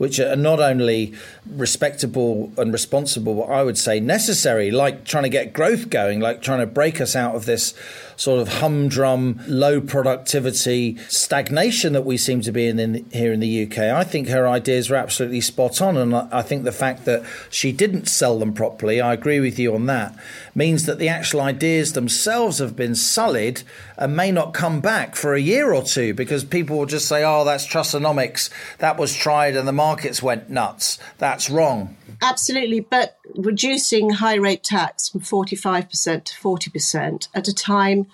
[0.00, 1.12] which are not only
[1.46, 6.40] respectable and responsible, but I would say necessary, like trying to get growth going, like
[6.40, 7.74] trying to break us out of this
[8.20, 13.40] sort of humdrum, low productivity stagnation that we seem to be in, in here in
[13.40, 13.78] the UK.
[13.78, 15.96] I think her ideas were absolutely spot on.
[15.96, 19.74] And I think the fact that she didn't sell them properly, I agree with you
[19.74, 20.14] on that,
[20.54, 23.62] means that the actual ideas themselves have been sullied
[23.96, 27.24] and may not come back for a year or two because people will just say,
[27.24, 28.50] oh, that's Trussonomics.
[28.78, 31.00] That was tried and the markets went nuts.
[31.18, 31.96] That's wrong.
[32.22, 32.78] Absolutely.
[32.78, 38.06] But reducing high rate tax from 45% to 40% at a time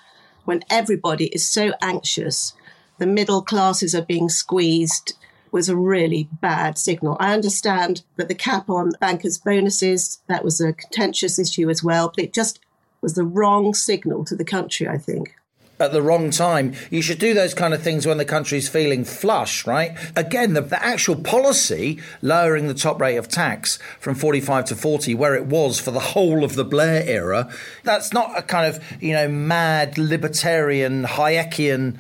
[0.47, 2.55] when everybody is so anxious,
[2.97, 5.13] the middle classes are being squeezed
[5.53, 7.19] was a really bad signal.
[7.21, 12.11] I understand that the cap on bankers' bonuses, that was a contentious issue as well,
[12.15, 12.59] but it just
[13.03, 15.35] was the wrong signal to the country, I think
[15.79, 16.75] at the wrong time.
[16.91, 19.97] You should do those kind of things when the country's feeling flush, right?
[20.17, 25.15] Again, the, the, actual policy lowering the top rate of tax from 45 to 40,
[25.15, 27.53] where it was for the whole of the Blair era,
[27.83, 31.99] that's not a kind of, you know, mad libertarian, Hayekian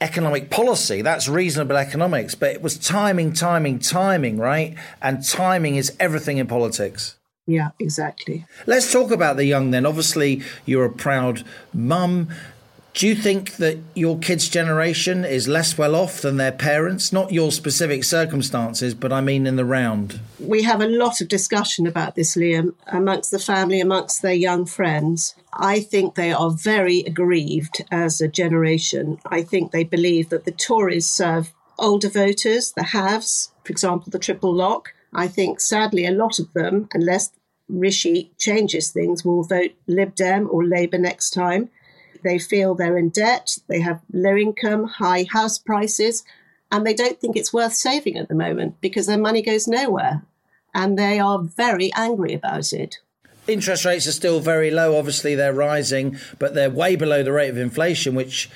[0.00, 1.00] economic policy.
[1.00, 2.34] That's reasonable economics.
[2.34, 4.74] But it was timing, timing, timing, right?
[5.00, 7.16] And timing is everything in politics.
[7.46, 8.46] Yeah, exactly.
[8.66, 9.84] Let's talk about the young then.
[9.84, 12.28] Obviously, you're a proud mum.
[12.94, 17.10] Do you think that your kids' generation is less well off than their parents?
[17.10, 20.20] Not your specific circumstances, but I mean in the round.
[20.38, 24.66] We have a lot of discussion about this, Liam, amongst the family, amongst their young
[24.66, 25.34] friends.
[25.54, 29.18] I think they are very aggrieved as a generation.
[29.24, 34.18] I think they believe that the Tories serve older voters, the haves, for example, the
[34.18, 34.92] triple lock.
[35.14, 37.30] I think, sadly, a lot of them, unless
[37.70, 41.70] Rishi changes things, will vote Lib Dem or Labour next time.
[42.22, 46.24] They feel they're in debt, they have low income, high house prices,
[46.70, 50.22] and they don't think it's worth saving at the moment because their money goes nowhere.
[50.74, 52.98] And they are very angry about it.
[53.46, 54.96] Interest rates are still very low.
[54.96, 58.48] Obviously, they're rising, but they're way below the rate of inflation, which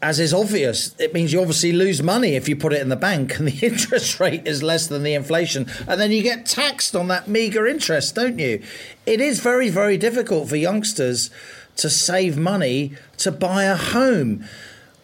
[0.00, 2.96] as is obvious, it means you obviously lose money if you put it in the
[2.96, 5.66] bank and the interest rate is less than the inflation.
[5.86, 8.62] And then you get taxed on that meager interest, don't you?
[9.06, 11.30] It is very, very difficult for youngsters
[11.78, 14.44] to save money to buy a home.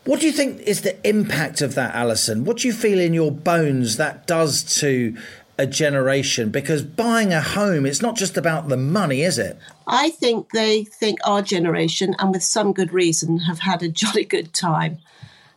[0.05, 2.45] What do you think is the impact of that, Alison?
[2.45, 5.17] What do you feel in your bones that does to
[5.57, 6.51] a generation?
[6.51, 9.59] Because buying a home, it's not just about the money, is it?
[9.87, 14.25] I think they think our generation, and with some good reason, have had a jolly
[14.25, 14.99] good time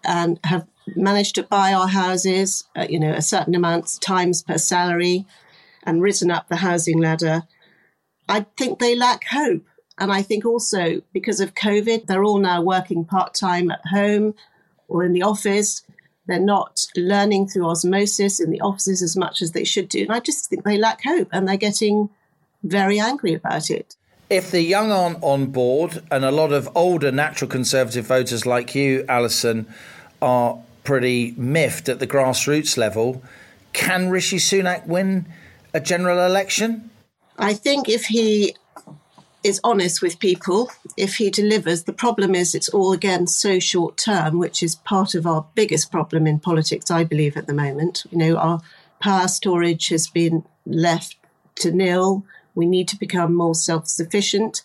[0.06, 0.66] and have
[0.96, 5.26] managed to buy our houses, uh, you know, a certain amount times per salary
[5.84, 7.44] and risen up the housing ladder.
[8.30, 9.66] I think they lack hope.
[10.00, 14.36] And I think also because of COVID, they're all now working part time at home
[14.88, 15.84] or in the office.
[16.28, 20.02] They're not learning through osmosis in the offices as much as they should do.
[20.02, 22.10] And I just think they lack hope and they're getting
[22.64, 23.96] very angry about it.
[24.30, 28.76] If the young aren't on board, and a lot of older natural conservative voters like
[28.76, 29.68] you, Alison,
[30.22, 33.24] are pretty miffed at the grassroots level,
[33.72, 35.28] can Rishi Sunak win
[35.74, 36.90] a general election?
[37.38, 38.56] I think if he
[39.48, 43.98] is honest with people, if he delivers, the problem is it's all again so short
[43.98, 48.04] term, which is part of our biggest problem in politics, I believe, at the moment.
[48.12, 48.62] You know, our
[49.00, 51.16] power storage has been left
[51.56, 52.26] to nil.
[52.56, 54.64] We need to become more self sufficient.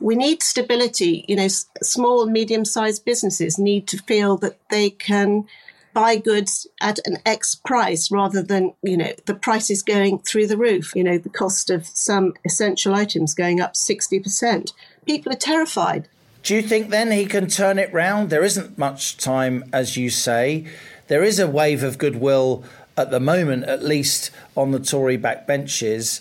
[0.00, 1.24] We need stability.
[1.28, 5.46] You know, s- small and medium sized businesses need to feel that they can
[5.94, 10.58] buy goods at an X price rather than, you know, the prices going through the
[10.58, 10.92] roof.
[10.94, 14.72] You know, the cost of some essential items going up 60%.
[15.06, 16.08] People are terrified.
[16.42, 18.28] Do you think then he can turn it round?
[18.28, 20.66] There isn't much time, as you say.
[21.08, 22.64] There is a wave of goodwill
[22.96, 26.20] at the moment, at least on the Tory backbenches.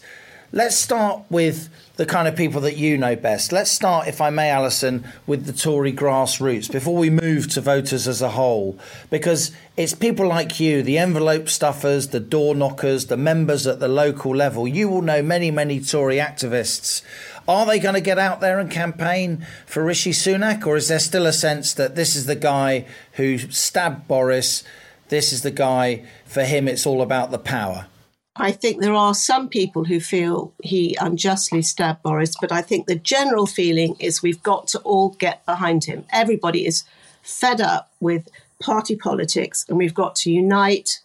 [0.55, 3.51] Let's start with the kind of people that you know best.
[3.51, 8.07] Let's start, if I may, Alison, with the Tory grassroots before we move to voters
[8.07, 8.77] as a whole,
[9.09, 13.87] because it's people like you, the envelope stuffers, the door knockers, the members at the
[13.87, 14.67] local level.
[14.67, 17.01] You will know many, many Tory activists.
[17.47, 20.99] Are they going to get out there and campaign for Rishi Sunak, or is there
[20.99, 24.63] still a sense that this is the guy who stabbed Boris?
[25.09, 27.87] This is the guy, for him, it's all about the power?
[28.36, 32.88] I think there are some people who feel he unjustly stabbed Boris, but I think
[32.88, 36.05] the general feeling is we've got to all get behind him.
[36.11, 36.84] Everybody is
[37.21, 38.29] fed up with
[38.59, 41.01] party politics, and we've got to unite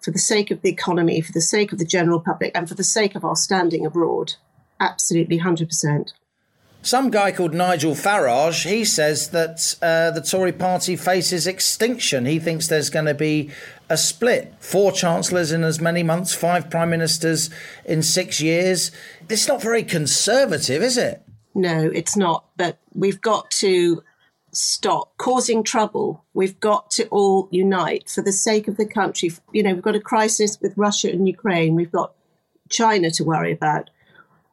[0.00, 2.74] for the sake of the economy, for the sake of the general public, and for
[2.74, 4.34] the sake of our standing abroad.
[4.80, 6.12] Absolutely, 100%.
[6.82, 12.26] Some guy called Nigel Farage, he says that uh, the Tory party faces extinction.
[12.26, 13.50] He thinks there's going to be
[13.88, 14.54] a split.
[14.58, 17.50] Four chancellors in as many months, five prime ministers
[17.84, 18.90] in six years.
[19.28, 21.22] It's not very conservative, is it?
[21.54, 22.46] No, it's not.
[22.56, 24.02] But we've got to
[24.52, 26.24] stop causing trouble.
[26.34, 29.30] We've got to all unite for the sake of the country.
[29.52, 31.74] You know, we've got a crisis with Russia and Ukraine.
[31.74, 32.14] We've got
[32.68, 33.90] China to worry about.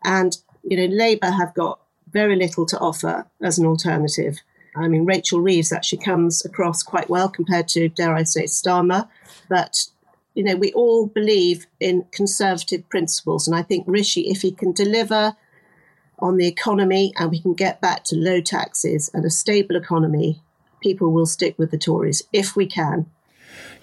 [0.04, 1.80] And, you know, Labour have got
[2.12, 4.40] very little to offer as an alternative.
[4.76, 9.08] I mean, Rachel Reeves actually comes across quite well compared to, dare I say, Starmer.
[9.54, 9.86] But,
[10.34, 13.48] you know, we all believe in conservative principles.
[13.48, 15.36] And I think Rishi, if he can deliver
[16.18, 20.42] on the economy and we can get back to low taxes and a stable economy,
[20.82, 23.06] people will stick with the Tories if we can.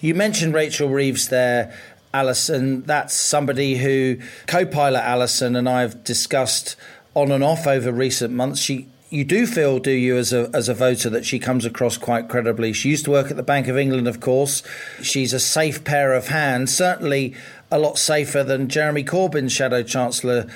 [0.00, 1.72] You mentioned Rachel Reeves there,
[2.12, 2.82] Alison.
[2.82, 4.18] That's somebody who
[4.48, 6.74] co pilot Alison and I have discussed
[7.14, 8.60] on and off over recent months.
[8.60, 11.98] She you do feel, do you, as a as a voter, that she comes across
[11.98, 12.72] quite credibly?
[12.72, 14.62] She used to work at the Bank of England, of course.
[15.02, 17.34] She's a safe pair of hands, certainly
[17.70, 20.46] a lot safer than Jeremy Corbyn's shadow chancellor.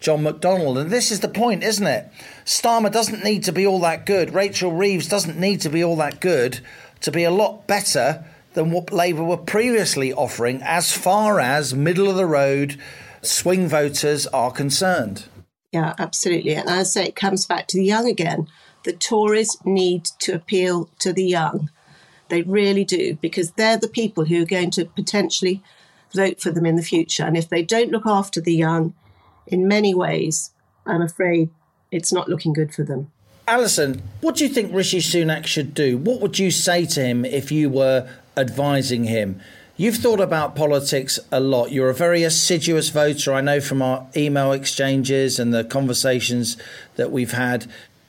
[0.00, 0.80] John McDonnell.
[0.80, 2.10] And this is the point, isn't it?
[2.46, 4.32] Starmer doesn't need to be all that good.
[4.32, 6.60] Rachel Reeves doesn't need to be all that good
[7.02, 12.08] to be a lot better than what Labour were previously offering as far as middle
[12.08, 12.80] of the road
[13.22, 15.24] swing voters are concerned.
[15.72, 16.54] Yeah, absolutely.
[16.54, 18.48] And as I say, it comes back to the young again.
[18.84, 21.70] The Tories need to appeal to the young.
[22.28, 25.62] They really do, because they're the people who are going to potentially
[26.14, 27.24] vote for them in the future.
[27.24, 28.94] And if they don't look after the young
[29.46, 30.52] in many ways,
[30.86, 31.50] I'm afraid
[31.90, 33.10] it's not looking good for them.
[33.46, 35.98] Alison, what do you think Rishi Sunak should do?
[35.98, 39.40] What would you say to him if you were advising him?
[39.80, 41.72] You've thought about politics a lot.
[41.72, 43.32] You're a very assiduous voter.
[43.32, 46.58] I know from our email exchanges and the conversations
[46.96, 47.64] that we've had.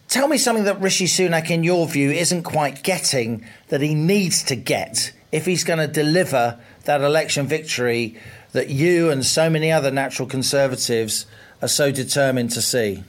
[0.10, 4.44] Tell me something that Rishi Sunak, in your view, isn't quite getting that he needs
[4.44, 8.18] to get if he's going to deliver that election victory
[8.52, 11.26] that you and so many other natural conservatives
[11.62, 13.06] are so determined to see.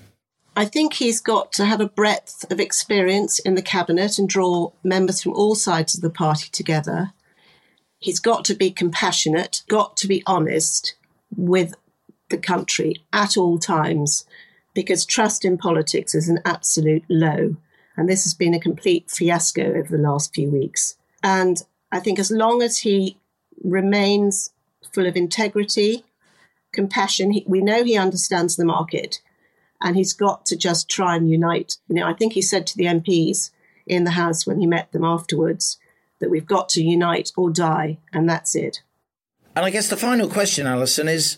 [0.55, 4.71] I think he's got to have a breadth of experience in the cabinet and draw
[4.85, 7.13] members from all sides of the party together.
[8.03, 10.95] He's got to be compassionate, got to be honest
[11.37, 11.75] with
[12.31, 14.27] the country at all times,
[14.75, 17.57] because trust in politics is an absolute low.
[17.97, 20.97] And this has been a complete fiasco over the last few weeks.
[21.23, 23.19] And I think as long as he
[23.63, 24.51] remains
[24.93, 26.05] full of integrity,
[26.73, 29.21] compassion, he, we know he understands the market
[29.81, 31.77] and he's got to just try and unite.
[31.89, 33.51] You know, I think he said to the MPs
[33.87, 35.79] in the House when he met them afterwards
[36.23, 38.83] that we've got to unite or die, and that's it.
[39.55, 41.37] And I guess the final question, Alison, is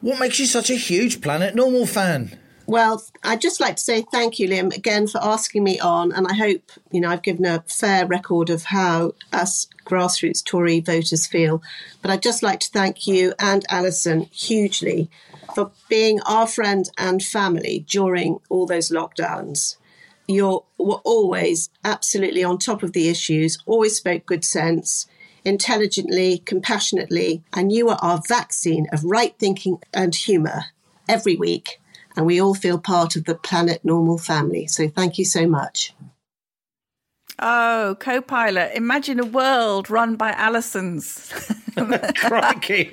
[0.00, 2.38] what makes you such a huge Planet Normal fan?
[2.66, 6.12] Well, I'd just like to say thank you, Liam, again for asking me on.
[6.12, 10.80] And I hope, you know, I've given a fair record of how us grassroots Tory
[10.80, 11.62] voters feel.
[12.00, 15.10] But I'd just like to thank you and Alison hugely
[15.54, 19.76] for being our friend and family during all those lockdowns.
[20.26, 25.06] You were always absolutely on top of the issues, always spoke good sense,
[25.44, 30.66] intelligently, compassionately, and you are our vaccine of right thinking and humour
[31.08, 31.80] every week.
[32.16, 34.66] And we all feel part of the Planet Normal family.
[34.66, 35.94] So thank you so much.
[37.44, 38.70] Oh, co pilot.
[38.76, 41.32] Imagine a world run by Alisons.
[42.16, 42.92] Crikey.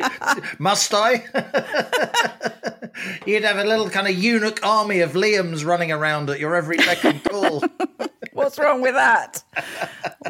[0.57, 1.23] Must I?
[3.27, 6.77] You'd have a little kind of eunuch army of Liams running around at your every
[6.77, 7.63] beck and call.
[8.39, 9.43] What's wrong with that?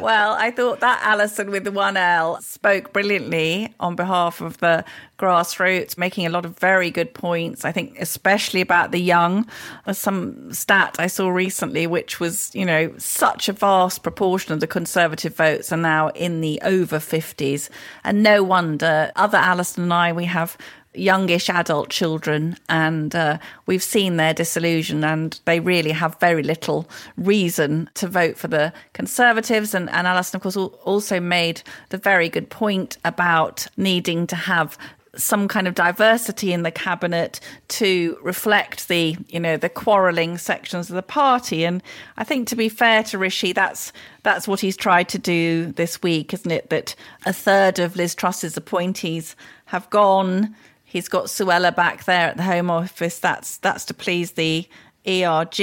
[0.00, 4.84] well, I thought that Alison with the one L spoke brilliantly on behalf of the
[5.16, 7.64] grassroots, making a lot of very good points.
[7.64, 9.46] I think, especially about the young.
[9.84, 14.58] There's some stat I saw recently, which was, you know, such a vast proportion of
[14.58, 17.70] the Conservative votes are now in the over 50s.
[18.02, 20.58] And no wonder, other Alison and I, we have
[20.94, 26.88] youngish adult children, and uh, we've seen their disillusion, and they really have very little
[27.16, 29.74] reason to vote for the Conservatives.
[29.74, 34.76] And, and Alison, of course, also made the very good point about needing to have
[35.16, 40.88] some kind of diversity in the cabinet to reflect the you know the quarrelling sections
[40.88, 41.64] of the party.
[41.64, 41.82] And
[42.16, 46.00] i think to be fair to rishi that's that's what he's tried to do this
[46.00, 46.70] week isn't it?
[46.70, 46.94] That
[47.26, 49.34] a third of liz truss's appointees
[49.66, 50.54] have gone
[50.90, 53.20] He's got Suella back there at the Home Office.
[53.20, 54.66] That's that's to please the
[55.06, 55.60] ERG.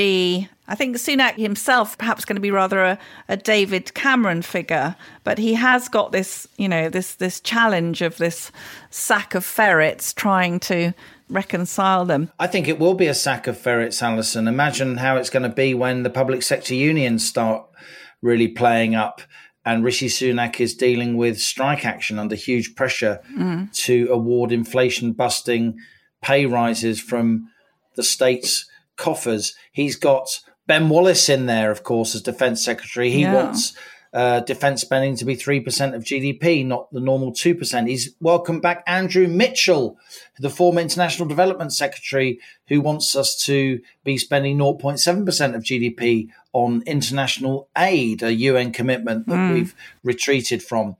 [0.69, 5.37] I think Sunak himself perhaps going to be rather a, a David Cameron figure, but
[5.37, 8.53] he has got this, you know, this this challenge of this
[8.89, 10.93] sack of ferrets trying to
[11.27, 12.31] reconcile them.
[12.39, 14.47] I think it will be a sack of ferrets, Alison.
[14.47, 17.65] Imagine how it's going to be when the public sector unions start
[18.21, 19.21] really playing up
[19.67, 23.69] and Rishi Sunak is dealing with strike action under huge pressure mm.
[23.83, 25.77] to award inflation busting
[26.21, 27.49] pay rises from
[27.97, 28.65] the state's
[28.95, 29.55] coffers.
[29.73, 33.11] He's got Ben Wallace in there, of course, as defense secretary.
[33.11, 33.33] He yeah.
[33.33, 33.75] wants
[34.13, 37.87] uh, defense spending to be 3% of GDP, not the normal 2%.
[37.87, 39.97] He's welcomed back Andrew Mitchell,
[40.39, 46.83] the former international development secretary, who wants us to be spending 0.7% of GDP on
[46.87, 49.53] international aid, a UN commitment that mm.
[49.53, 50.95] we've retreated from.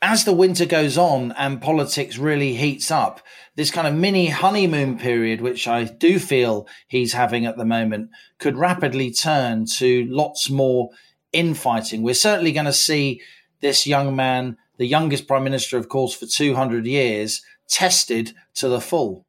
[0.00, 3.20] As the winter goes on and politics really heats up,
[3.54, 8.10] this kind of mini honeymoon period, which I do feel he's having at the moment,
[8.38, 10.90] could rapidly turn to lots more
[11.32, 12.02] infighting.
[12.02, 13.22] We're certainly going to see
[13.60, 18.80] this young man, the youngest prime minister, of course, for 200 years, tested to the
[18.80, 19.24] full.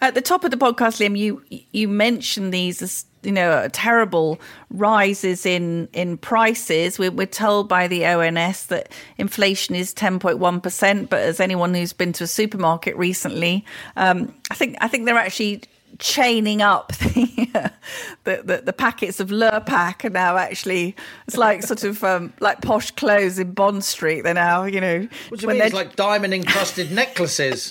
[0.00, 4.40] At the top of the podcast, Liam, you you mentioned these you know terrible
[4.70, 6.98] rises in in prices.
[6.98, 11.38] We're, we're told by the ONS that inflation is ten point one percent, but as
[11.38, 15.62] anyone who's been to a supermarket recently, um, I think I think they're actually
[16.02, 17.72] chaining up the,
[18.24, 20.96] the, the, the, packets of Lurpak are now actually
[21.28, 24.22] it's like sort of um, like posh clothes in Bond Street.
[24.22, 25.62] They're now you know what do you mean?
[25.62, 27.70] It's like diamond encrusted necklaces.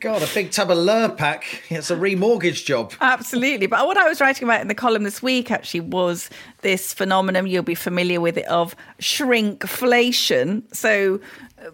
[0.00, 1.42] God, a big tub of Lurpak.
[1.68, 2.94] It's a remortgage job.
[3.00, 3.66] Absolutely.
[3.66, 6.30] But what I was writing about in the column this week actually was
[6.62, 10.62] this phenomenon you'll be familiar with it of shrinkflation.
[10.74, 11.20] So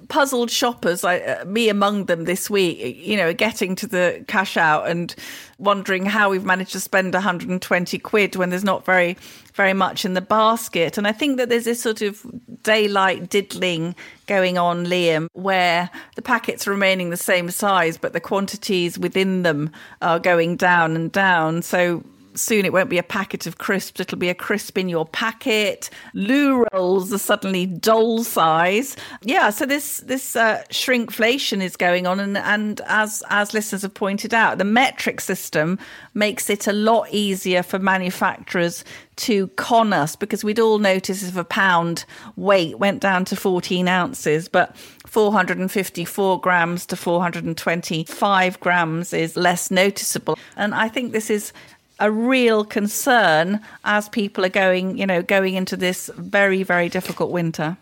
[0.08, 4.56] puzzled shoppers, I, uh, me among them this week, you know, getting to the cash
[4.56, 5.14] out and
[5.58, 9.16] wondering how we've managed to spend 120 quid when there's not very,
[9.54, 10.98] very much in the basket.
[10.98, 12.24] And I think that there's this sort of
[12.62, 13.94] daylight diddling
[14.26, 19.42] going on, Liam, where the packets are remaining the same size, but the quantities within
[19.42, 19.70] them
[20.02, 21.62] are going down and down.
[21.62, 22.02] So
[22.34, 25.90] soon it won't be a packet of crisps, it'll be a crisp in your packet.
[26.12, 28.96] Loo rolls are suddenly doll size.
[29.22, 33.94] Yeah, so this this uh, shrinkflation is going on, and and as as listeners have
[33.94, 35.78] pointed out, the metric system
[36.14, 38.84] makes it a lot easier for manufacturers
[39.16, 42.04] to con us because we'd all notice if a pound
[42.36, 44.76] weight went down to 14 ounces, but
[45.06, 50.38] 454 grams to 425 grams is less noticeable.
[50.56, 51.52] And I think this is
[52.00, 57.30] a real concern as people are going, you know, going into this very, very difficult
[57.30, 57.76] winter.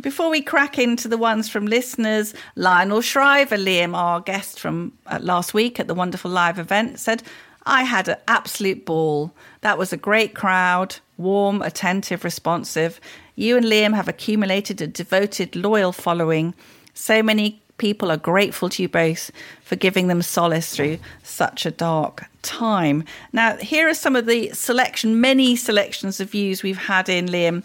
[0.00, 5.18] Before we crack into the ones from listeners, Lionel Shriver, Liam, our guest from uh,
[5.20, 7.22] last week at the wonderful live event, said,
[7.66, 9.32] I had an absolute ball.
[9.62, 13.00] That was a great crowd, warm, attentive, responsive.
[13.34, 16.54] You and Liam have accumulated a devoted, loyal following.
[16.94, 19.30] So many people are grateful to you both
[19.62, 23.04] for giving them solace through such a dark time.
[23.32, 27.64] Now, here are some of the selection, many selections of views we've had in Liam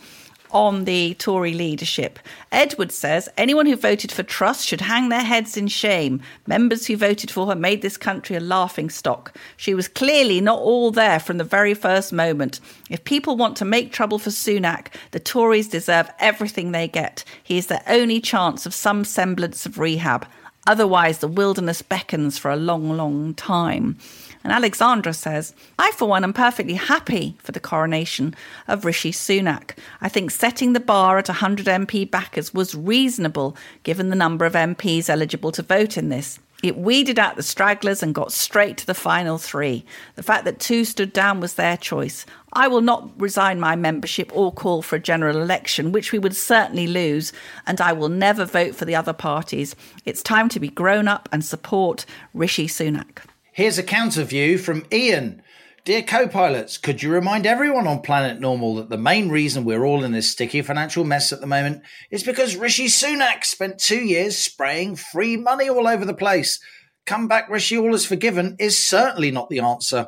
[0.53, 2.19] on the Tory leadership.
[2.51, 6.21] Edward says anyone who voted for Truss should hang their heads in shame.
[6.47, 9.35] Members who voted for her made this country a laughing stock.
[9.57, 12.59] She was clearly not all there from the very first moment.
[12.89, 17.23] If people want to make trouble for Sunak, the Tories deserve everything they get.
[17.43, 20.27] He is their only chance of some semblance of rehab.
[20.65, 23.97] Otherwise, the wilderness beckons for a long, long time.
[24.43, 28.35] And Alexandra says, I, for one, am perfectly happy for the coronation
[28.67, 29.77] of Rishi Sunak.
[30.01, 34.53] I think setting the bar at 100 MP backers was reasonable given the number of
[34.53, 36.39] MPs eligible to vote in this.
[36.63, 39.85] It weeded out the stragglers and got straight to the final three.
[40.15, 42.25] The fact that two stood down was their choice.
[42.53, 46.35] I will not resign my membership or call for a general election, which we would
[46.35, 47.33] certainly lose,
[47.67, 49.75] and I will never vote for the other parties.
[50.05, 53.25] It's time to be grown up and support Rishi Sunak.
[53.55, 55.43] Here's a counter view from Ian.
[55.85, 59.85] Dear co pilots, could you remind everyone on Planet Normal that the main reason we're
[59.85, 64.03] all in this sticky financial mess at the moment is because Rishi Sunak spent two
[64.03, 66.59] years spraying free money all over the place?
[67.05, 70.07] Come back, Rishi, all is forgiven is certainly not the answer.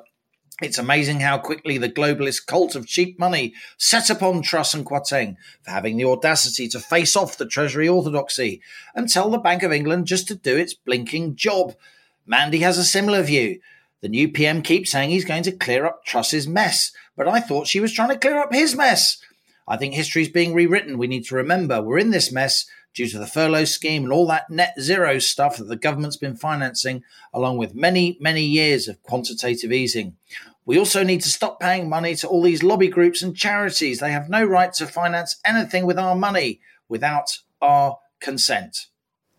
[0.60, 5.36] It's amazing how quickly the globalist cult of cheap money set upon Truss and Kwarteng
[5.62, 8.64] for having the audacity to face off the Treasury orthodoxy
[8.96, 11.76] and tell the Bank of England just to do its blinking job.
[12.26, 13.60] Mandy has a similar view.
[14.02, 17.68] The new PM keeps saying he's going to clear up Truss's mess, but I thought
[17.68, 19.18] she was trying to clear up his mess.
[19.68, 20.98] I think history's being rewritten.
[20.98, 24.28] We need to remember we're in this mess due to the furlough scheme and all
[24.28, 27.04] that net zero stuff that the government's been financing,
[27.34, 30.16] along with many, many years of quantitative easing.
[30.66, 34.00] We also need to stop paying money to all these lobby groups and charities.
[34.00, 38.88] They have no right to finance anything with our money without our consent.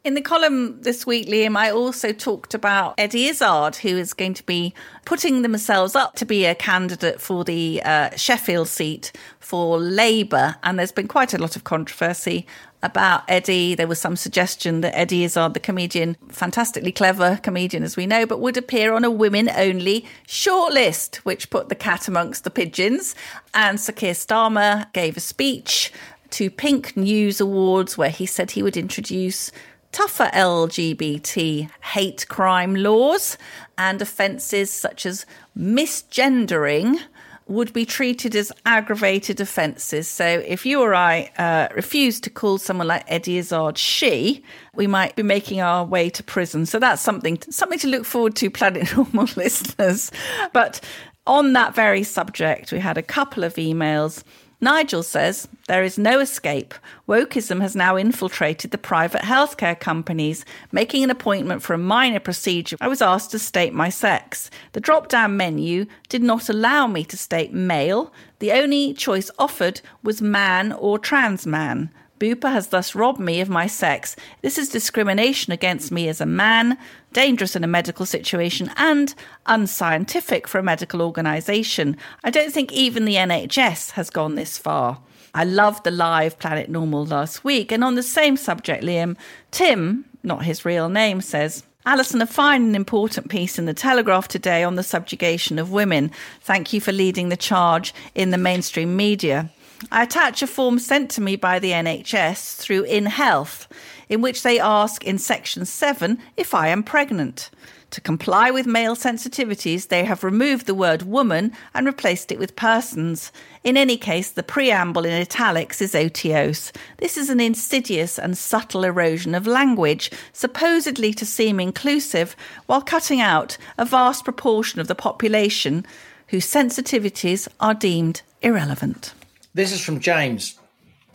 [0.06, 4.34] In the column this week, Liam, I also talked about Eddie Izzard, who is going
[4.34, 4.72] to be
[5.04, 10.54] putting themselves up to be a candidate for the uh, Sheffield seat for Labour.
[10.62, 12.46] And there's been quite a lot of controversy
[12.84, 13.74] about Eddie.
[13.74, 18.26] There was some suggestion that Eddie Izzard, the comedian, fantastically clever comedian as we know,
[18.26, 23.16] but would appear on a women only shortlist, which put the cat amongst the pigeons.
[23.54, 25.92] And Sir Keir Starmer gave a speech
[26.30, 29.50] to Pink News Awards where he said he would introduce
[29.96, 33.38] tougher LGBT hate crime laws
[33.78, 35.24] and offences such as
[35.58, 36.98] misgendering
[37.46, 40.06] would be treated as aggravated offences.
[40.06, 44.44] So if you or I uh, refuse to call someone like Eddie Izzard she,
[44.74, 46.66] we might be making our way to prison.
[46.66, 50.12] So that's something something to look forward to, Planet Normal listeners.
[50.52, 50.78] But
[51.26, 54.24] on that very subject, we had a couple of emails
[54.60, 56.74] Nigel says there is no escape.
[57.06, 60.46] Wokeism has now infiltrated the private healthcare companies.
[60.72, 64.50] Making an appointment for a minor procedure, I was asked to state my sex.
[64.72, 68.12] The drop down menu did not allow me to state male.
[68.38, 71.90] The only choice offered was man or trans man.
[72.18, 74.16] Bupa has thus robbed me of my sex.
[74.40, 76.78] This is discrimination against me as a man,
[77.16, 79.14] dangerous in a medical situation, and
[79.46, 81.96] unscientific for a medical organisation.
[82.22, 85.00] I don't think even the NHS has gone this far.
[85.32, 89.16] I loved the live Planet Normal last week, and on the same subject, Liam,
[89.50, 94.28] Tim, not his real name, says, Alison, a fine and important piece in the Telegraph
[94.28, 96.10] today on the subjugation of women.
[96.42, 99.50] Thank you for leading the charge in the mainstream media.
[99.90, 103.68] I attach a form sent to me by the NHS through InHealth,
[104.08, 107.50] in which they ask in section 7 if I am pregnant.
[107.90, 112.56] To comply with male sensitivities, they have removed the word woman and replaced it with
[112.56, 113.30] persons.
[113.62, 116.72] In any case, the preamble in italics is otiose.
[116.98, 122.34] This is an insidious and subtle erosion of language, supposedly to seem inclusive,
[122.66, 125.86] while cutting out a vast proportion of the population
[126.28, 129.14] whose sensitivities are deemed irrelevant.
[129.54, 130.58] This is from James.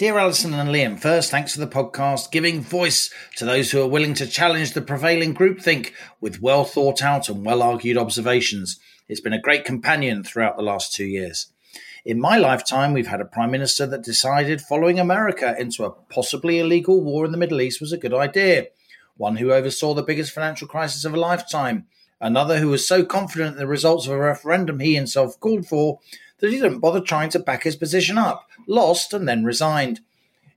[0.01, 3.87] Dear Alison and Liam, first, thanks for the podcast, giving voice to those who are
[3.87, 8.79] willing to challenge the prevailing groupthink with well thought out and well argued observations.
[9.07, 11.53] It's been a great companion throughout the last two years.
[12.03, 16.57] In my lifetime, we've had a prime minister that decided following America into a possibly
[16.57, 18.69] illegal war in the Middle East was a good idea,
[19.17, 21.85] one who oversaw the biggest financial crisis of a lifetime,
[22.19, 25.99] another who was so confident in the results of a referendum he himself called for
[26.39, 30.01] that he didn't bother trying to back his position up, lost, and then resigned.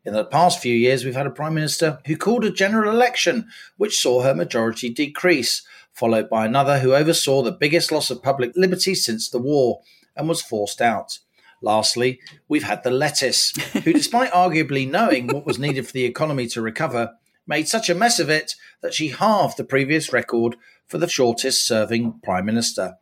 [0.05, 3.49] In the past few years, we've had a Prime Minister who called a general election,
[3.77, 8.53] which saw her majority decrease, followed by another who oversaw the biggest loss of public
[8.55, 9.81] liberty since the war
[10.15, 11.21] and was forced out.
[11.63, 16.47] Lastly, we've had the lettuce, who, despite arguably knowing what was needed for the economy
[16.49, 17.15] to recover,
[17.47, 21.67] made such a mess of it that she halved the previous record for the shortest
[21.67, 22.97] serving Prime Minister.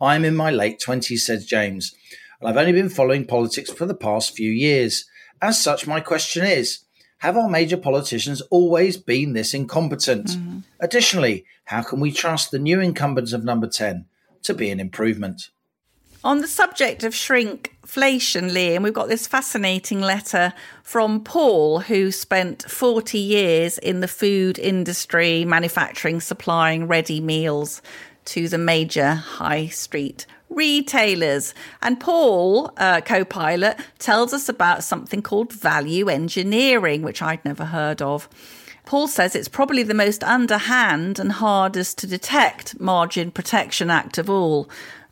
[0.00, 1.94] I'm in my late 20s, says James,
[2.40, 5.06] and I've only been following politics for the past few years.
[5.42, 6.80] As such, my question is
[7.18, 10.28] Have our major politicians always been this incompetent?
[10.28, 10.58] Mm-hmm.
[10.80, 14.06] Additionally, how can we trust the new incumbents of number 10
[14.42, 15.50] to be an improvement?
[16.24, 22.68] On the subject of shrinkflation, Liam, we've got this fascinating letter from Paul, who spent
[22.68, 27.82] 40 years in the food industry, manufacturing, supplying ready meals
[28.26, 31.54] to the major high street retailers.
[31.82, 37.66] And Paul, uh, co pilot, tells us about something called value engineering, which I'd never
[37.66, 38.28] heard of.
[38.84, 44.30] Paul says it's probably the most underhand and hardest to detect margin protection act of
[44.30, 44.68] all.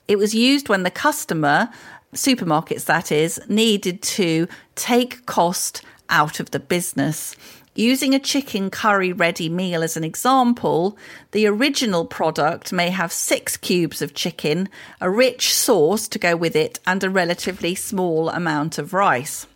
[0.09, 1.69] It was used when the customer,
[2.15, 7.37] supermarkets that is, needed to take cost out of the business.
[7.79, 10.97] Using a chicken curry ready meal as an example,
[11.33, 16.57] the original product may have six cubes of chicken, a rich sauce to go with
[16.57, 19.47] it, and a relatively small amount of rice.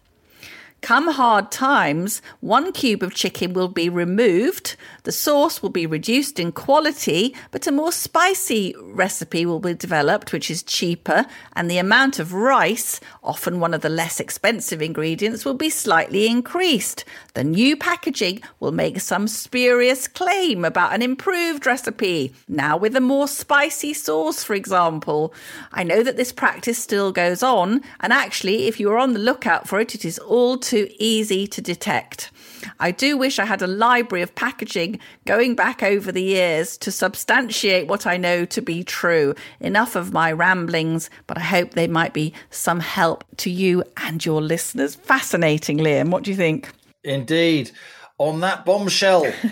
[0.83, 6.41] Come hard times, one cube of chicken will be removed, the sauce will be reduced
[6.41, 11.77] in quality, but a more spicy recipe will be developed, which is cheaper, and the
[11.77, 17.05] amount of rice, often one of the less expensive ingredients, will be slightly increased.
[17.35, 23.01] The new packaging will make some spurious claim about an improved recipe, now with a
[23.01, 25.33] more spicy sauce, for example.
[25.73, 29.21] I know that this practice still goes on, and actually, if you are on the
[29.21, 32.33] lookout for it, it is all too easy to detect.
[32.79, 36.91] I do wish I had a library of packaging going back over the years to
[36.91, 39.35] substantiate what I know to be true.
[39.61, 44.25] Enough of my ramblings, but I hope they might be some help to you and
[44.25, 44.95] your listeners.
[44.97, 46.11] Fascinating, Liam.
[46.11, 46.71] What do you think?
[47.05, 47.71] Indeed.
[48.19, 49.33] On that bombshell.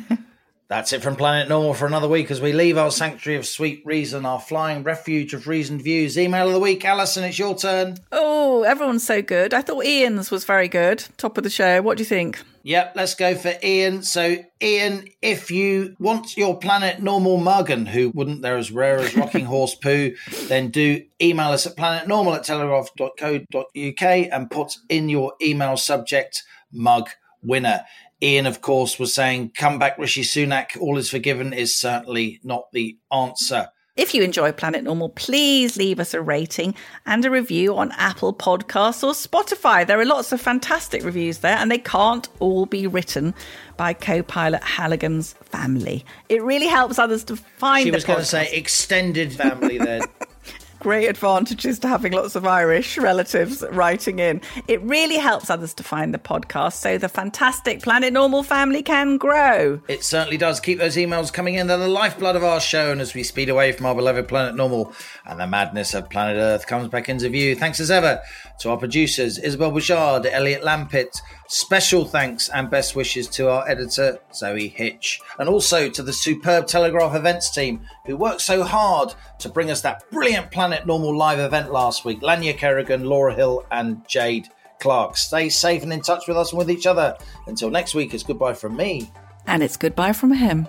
[0.68, 3.80] That's it from Planet Normal for another week as we leave our sanctuary of sweet
[3.86, 6.18] reason, our flying refuge of reasoned views.
[6.18, 7.96] Email of the week, Alison, it's your turn.
[8.12, 9.54] Oh, everyone's so good.
[9.54, 11.06] I thought Ian's was very good.
[11.16, 11.80] Top of the show.
[11.80, 12.42] What do you think?
[12.64, 14.02] Yep, let's go for Ian.
[14.02, 18.98] So, Ian, if you want your Planet Normal mug, and who wouldn't, they're as rare
[18.98, 20.14] as rocking horse poo,
[20.48, 27.08] then do email us at planetnormal at telegraph.co.uk and put in your email subject mug
[27.42, 27.84] winner.
[28.22, 32.72] Ian, of course, was saying, come back, Rishi Sunak, all is forgiven is certainly not
[32.72, 33.68] the answer.
[33.98, 38.32] If you enjoy Planet Normal, please leave us a rating and a review on Apple
[38.32, 39.84] Podcasts or Spotify.
[39.84, 43.34] There are lots of fantastic reviews there, and they can't all be written
[43.76, 46.04] by co pilot Halligan's family.
[46.28, 50.02] It really helps others to find She was going to say extended family there.
[50.80, 54.40] great advantages to having lots of Irish relatives writing in.
[54.66, 59.16] It really helps others to find the podcast so the fantastic Planet Normal family can
[59.16, 59.80] grow.
[59.88, 60.60] It certainly does.
[60.60, 61.66] Keep those emails coming in.
[61.66, 62.92] They're the lifeblood of our show.
[62.92, 64.92] And as we speed away from our beloved planet normal
[65.26, 68.20] and the madness of planet Earth comes back into view, thanks as ever
[68.60, 71.20] to our producers, Isabel Bouchard, Elliot Lampitt.
[71.48, 75.20] Special thanks and best wishes to our editor, Zoe Hitch.
[75.38, 79.80] And also to the superb Telegraph events team who worked so hard to bring us
[79.82, 82.20] that brilliant Planet Normal live event last week.
[82.20, 84.48] Lanya Kerrigan, Laura Hill, and Jade
[84.80, 85.16] Clark.
[85.16, 87.16] Stay safe and in touch with us and with each other.
[87.46, 89.10] Until next week, it's goodbye from me.
[89.46, 90.68] And it's goodbye from him.